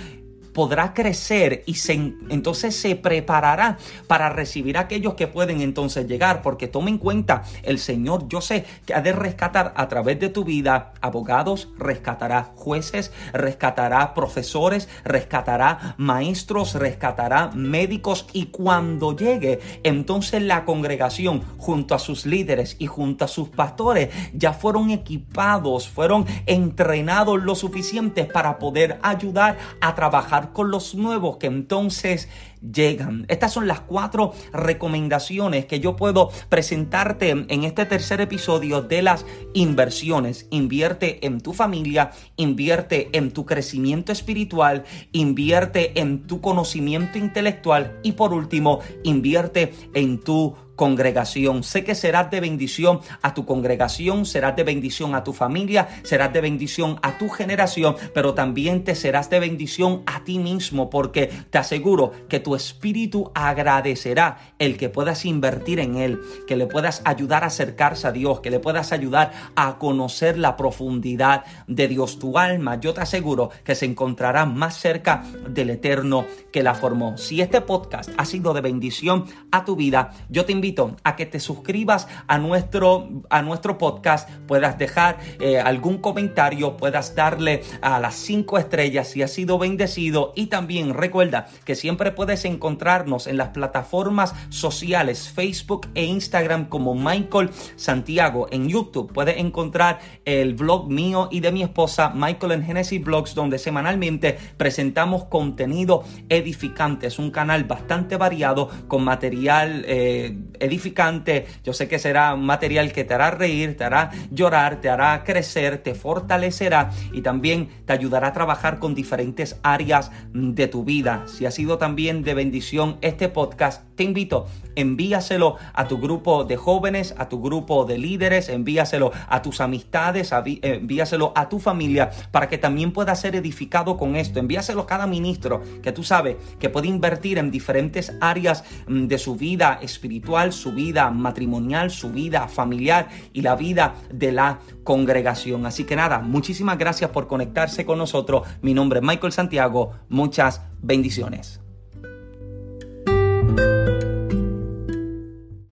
podrá 0.55 0.95
crecer 0.95 1.65
y 1.67 1.75
se, 1.75 1.93
entonces 2.31 2.77
se 2.77 2.97
preparará 2.97 3.77
para 4.07 4.31
recibir 4.31 4.79
a 4.79 4.83
aquellos 4.83 5.15
que 5.15 5.27
pueden 5.27 5.61
entonces 5.61 6.07
llegar, 6.07 6.41
porque 6.41 6.69
tome 6.69 6.91
en 6.91 6.99
cuenta, 6.99 7.43
el 7.63 7.79
Señor, 7.79 8.29
yo 8.29 8.41
sé 8.41 8.65
que 8.87 8.95
ha 8.95 9.03
de 9.03 9.13
rescatar 9.13 9.75
a 9.77 9.89
través 9.89 10.19
de 10.21 10.29
tu 10.29 10.45
vida 10.45 10.95
abogados, 11.01 11.69
rescatará 11.77 12.53
jueces, 12.55 13.13
rescatará 13.33 14.15
profesores, 14.15 14.89
rescatará 15.05 15.95
maestros, 15.99 16.75
rescatará 16.75 17.51
médicos 17.55 18.27
y 18.33 18.47
cuando 18.47 19.17
llegue, 19.17 19.61
entonces 19.83 20.41
la 20.43 20.65
congregación 20.65 21.43
junto 21.59 21.95
a 21.95 21.99
sus 21.99 22.27
líderes 22.27 22.77
y 22.79 22.87
junto 22.87 23.25
a 23.25 23.29
sus 23.29 23.49
pastores 23.49 24.11
ya 24.33 24.53
fueron 24.53 24.91
equipados, 24.91 25.89
fueron 25.89 26.27
entrenados 26.47 27.43
lo 27.43 27.57
suficiente 27.57 28.25
para 28.25 28.59
poder 28.59 28.99
ayudar 29.03 29.59
a 29.81 29.95
trabajar 29.95 30.44
con 30.49 30.71
los 30.71 30.95
nuevos 30.95 31.37
que 31.39 31.47
entonces 31.47 32.29
llegan. 32.73 33.27
Estas 33.29 33.53
son 33.53 33.67
las 33.67 33.81
cuatro 33.81 34.33
recomendaciones 34.53 35.67
que 35.67 35.81
yo 35.81 35.97
puedo 35.97 36.31
presentarte 36.49 37.31
en 37.31 37.65
este 37.65 37.85
tercer 37.87 38.21
episodio 38.21 38.83
de 38.83 39.03
las 39.03 39.27
inversiones. 39.53 40.47
Invierte 40.51 41.27
en 41.27 41.41
tu 41.41 41.53
familia, 41.53 42.13
invierte 42.37 43.09
en 43.13 43.33
tu 43.33 43.45
crecimiento 43.45 44.13
espiritual, 44.13 44.85
invierte 45.13 46.01
en 46.01 46.27
tu 46.27 46.41
conocimiento 46.41 47.19
intelectual 47.19 47.99
y 48.03 48.13
por 48.13 48.33
último, 48.33 48.81
invierte 49.03 49.73
en 49.95 50.21
tu 50.21 50.57
congregación. 50.77 51.63
Sé 51.63 51.85
que 51.85 51.95
serás 51.95 52.31
de 52.31 52.41
bendición 52.41 53.01
a 53.23 53.35
tu 53.35 53.47
congregación, 53.47 54.27
serás 54.27 54.57
de 54.57 54.65
bendición 54.65 55.15
a 55.15 55.25
tu 55.25 55.33
familia, 55.33 55.89
serás 56.03 56.33
de 56.33 56.41
bendición 56.41 56.99
a 57.03 57.19
tu 57.19 57.29
generación, 57.29 57.97
pero 58.13 58.35
también 58.35 58.85
te 58.85 58.95
serás 58.95 59.31
de 59.31 59.41
bendición 59.41 60.03
a 60.07 60.25
ti 60.25 60.39
mismo 60.39 60.91
porque 60.91 61.31
te 61.51 61.59
aseguro 61.59 62.13
que 62.29 62.41
tu 62.41 62.55
espíritu 62.55 63.31
agradecerá 63.35 64.39
el 64.59 64.77
que 64.77 64.89
puedas 64.89 65.25
invertir 65.25 65.79
en 65.81 65.97
él, 65.97 66.21
que 66.47 66.57
le 66.57 66.67
puedas 66.67 67.03
ayudar 67.05 67.45
a 67.45 67.49
acercarse 67.49 68.07
a 68.07 68.13
Dios, 68.13 68.41
que 68.41 68.51
le 68.51 68.61
puedas 68.61 68.93
ayudar 68.93 69.33
a 69.57 69.79
conocer 69.79 70.39
la 70.39 70.57
profundidad 70.57 71.45
de 71.67 71.89
Dios. 71.89 72.19
Tu 72.19 72.39
alma, 72.39 72.81
yo 72.81 72.95
te 72.95 73.01
aseguro 73.01 73.51
que 73.65 73.75
se 73.75 73.87
encontrará 73.87 74.47
más 74.47 74.79
cerca 74.79 75.25
del 75.49 75.71
eterno 75.71 76.27
que 76.53 76.63
la 76.63 76.75
formó. 76.75 77.17
Si 77.17 77.41
este 77.41 77.61
podcast 77.61 78.11
ha 78.17 78.25
sido 78.25 78.55
de 78.55 78.61
bendición 78.61 79.25
a 79.51 79.65
tu 79.65 79.77
vida, 79.77 80.13
yo 80.29 80.45
te 80.45 80.53
invito 80.53 80.64
invito 80.65 80.97
a 81.05 81.15
que 81.15 81.27
te 81.27 81.41
suscribas 81.41 82.09
a 82.27 82.39
nuestro, 82.39 83.23
a 83.29 83.43
nuestro 83.43 83.77
podcast, 83.77 84.31
puedas 84.47 84.79
dejar 84.79 85.19
eh, 85.39 85.61
algún 85.61 85.99
comentario, 85.99 86.79
puedas 86.79 87.15
darle 87.15 87.63
a 87.83 88.01
las 88.01 88.15
cinco 88.15 88.57
estrellas 88.57 89.09
si 89.09 89.21
has 89.21 89.31
sido 89.31 89.59
bendecido 89.59 90.33
y 90.35 90.47
también 90.47 90.95
recuerda 90.95 91.49
que 91.67 91.75
siempre 91.75 92.13
puedes 92.13 92.47
encontrarnos 92.47 93.27
en 93.27 93.37
las 93.37 93.49
plataformas 93.49 94.35
sociales 94.49 95.29
Facebook 95.29 95.87
e 95.95 96.05
Instagram 96.05 96.71
como 96.71 96.95
Michael 96.95 97.51
Santiago. 97.77 98.47
En 98.51 98.67
YouTube 98.67 99.13
puedes 99.13 99.37
encontrar 99.37 99.99
el 100.25 100.55
blog 100.55 100.89
mío 100.91 101.29
y 101.31 101.41
de 101.41 101.53
mi 101.53 101.63
esposa 101.63 102.11
Michael 102.15 102.53
en 102.53 102.65
Genesis 102.65 103.05
Blogs 103.05 103.35
donde 103.35 103.59
semanalmente 103.59 104.39
presentamos 104.57 105.25
contenido 105.25 106.05
edificante. 106.31 107.09
Es 107.09 107.19
un 107.19 107.31
canal 107.31 107.65
bastante 107.65 108.17
variado 108.17 108.71
con 108.89 109.05
material 109.05 109.85
eh, 109.87 110.39
edificante. 110.61 111.47
Yo 111.65 111.73
sé 111.73 111.89
que 111.89 111.99
será 111.99 112.37
material 112.37 112.93
que 112.93 113.05
te 113.05 113.15
hará 113.15 113.31
reír, 113.31 113.77
te 113.77 113.85
hará 113.85 114.11
llorar, 114.31 114.81
te 114.81 114.89
hará 114.89 115.25
crecer, 115.25 115.79
te 115.79 115.95
fortalecerá 115.95 116.91
y 117.13 117.23
también 117.23 117.69
te 117.87 117.93
ayudará 117.93 118.29
a 118.29 118.33
trabajar 118.33 118.79
con 118.79 118.95
diferentes 118.95 119.59
áreas 119.63 120.11
de 120.33 120.69
tu 120.69 120.85
vida. 120.85 121.25
Si 121.27 121.47
ha 121.47 121.51
sido 121.51 121.79
también 121.79 122.23
de 122.23 122.35
bendición 122.35 122.99
este 123.01 123.29
podcast, 123.29 123.83
te 123.95 124.03
invito, 124.03 124.47
envíaselo 124.75 125.57
a 125.73 125.87
tu 125.87 125.99
grupo 125.99 126.45
de 126.45 126.57
jóvenes, 126.57 127.15
a 127.19 127.29
tu 127.29 127.41
grupo 127.41 127.85
de 127.85 127.99
líderes, 127.99 128.49
envíaselo 128.49 129.13
a 129.29 129.43
tus 129.43 129.61
amistades, 129.61 130.33
envíaselo 130.63 131.33
a 131.37 131.49
tu 131.49 131.59
familia 131.59 132.11
para 132.31 132.49
que 132.49 132.59
también 132.59 132.93
pueda 132.93 133.15
ser 133.15 133.37
edificado 133.37 133.97
con 133.97 134.17
esto. 134.17 134.41
Envíaselo 134.41 134.83
a 134.83 134.87
cada 134.87 135.07
ministro 135.07 135.63
que 135.83 135.93
tú 135.93 136.03
sabes 136.03 136.37
que 136.59 136.71
puede 136.71 136.89
invertir 136.89 137.39
en 137.39 137.51
diferentes 137.51 138.13
áreas 138.21 138.65
mm, 138.87 139.07
de 139.07 139.19
su 139.19 139.37
vida 139.37 139.79
espiritual 139.83 140.53
su 140.55 140.73
vida 140.73 141.11
matrimonial, 141.11 141.91
su 141.91 142.11
vida 142.11 142.49
familiar 142.49 143.09
y 143.33 143.43
la 143.43 143.57
vida 143.57 143.95
de 144.13 144.33
la 144.33 144.61
congregación. 144.85 145.67
Así 145.67 145.85
que 145.85 145.97
nada, 145.97 146.21
muchísimas 146.21 146.79
gracias 146.79 147.11
por 147.11 147.27
conectarse 147.27 147.85
con 147.85 147.99
nosotros. 147.99 148.47
Mi 148.63 148.75
nombre 148.75 149.01
es 149.01 149.05
Michael 149.05 149.33
Santiago. 149.33 149.93
Muchas 150.09 150.63
bendiciones. 150.81 151.64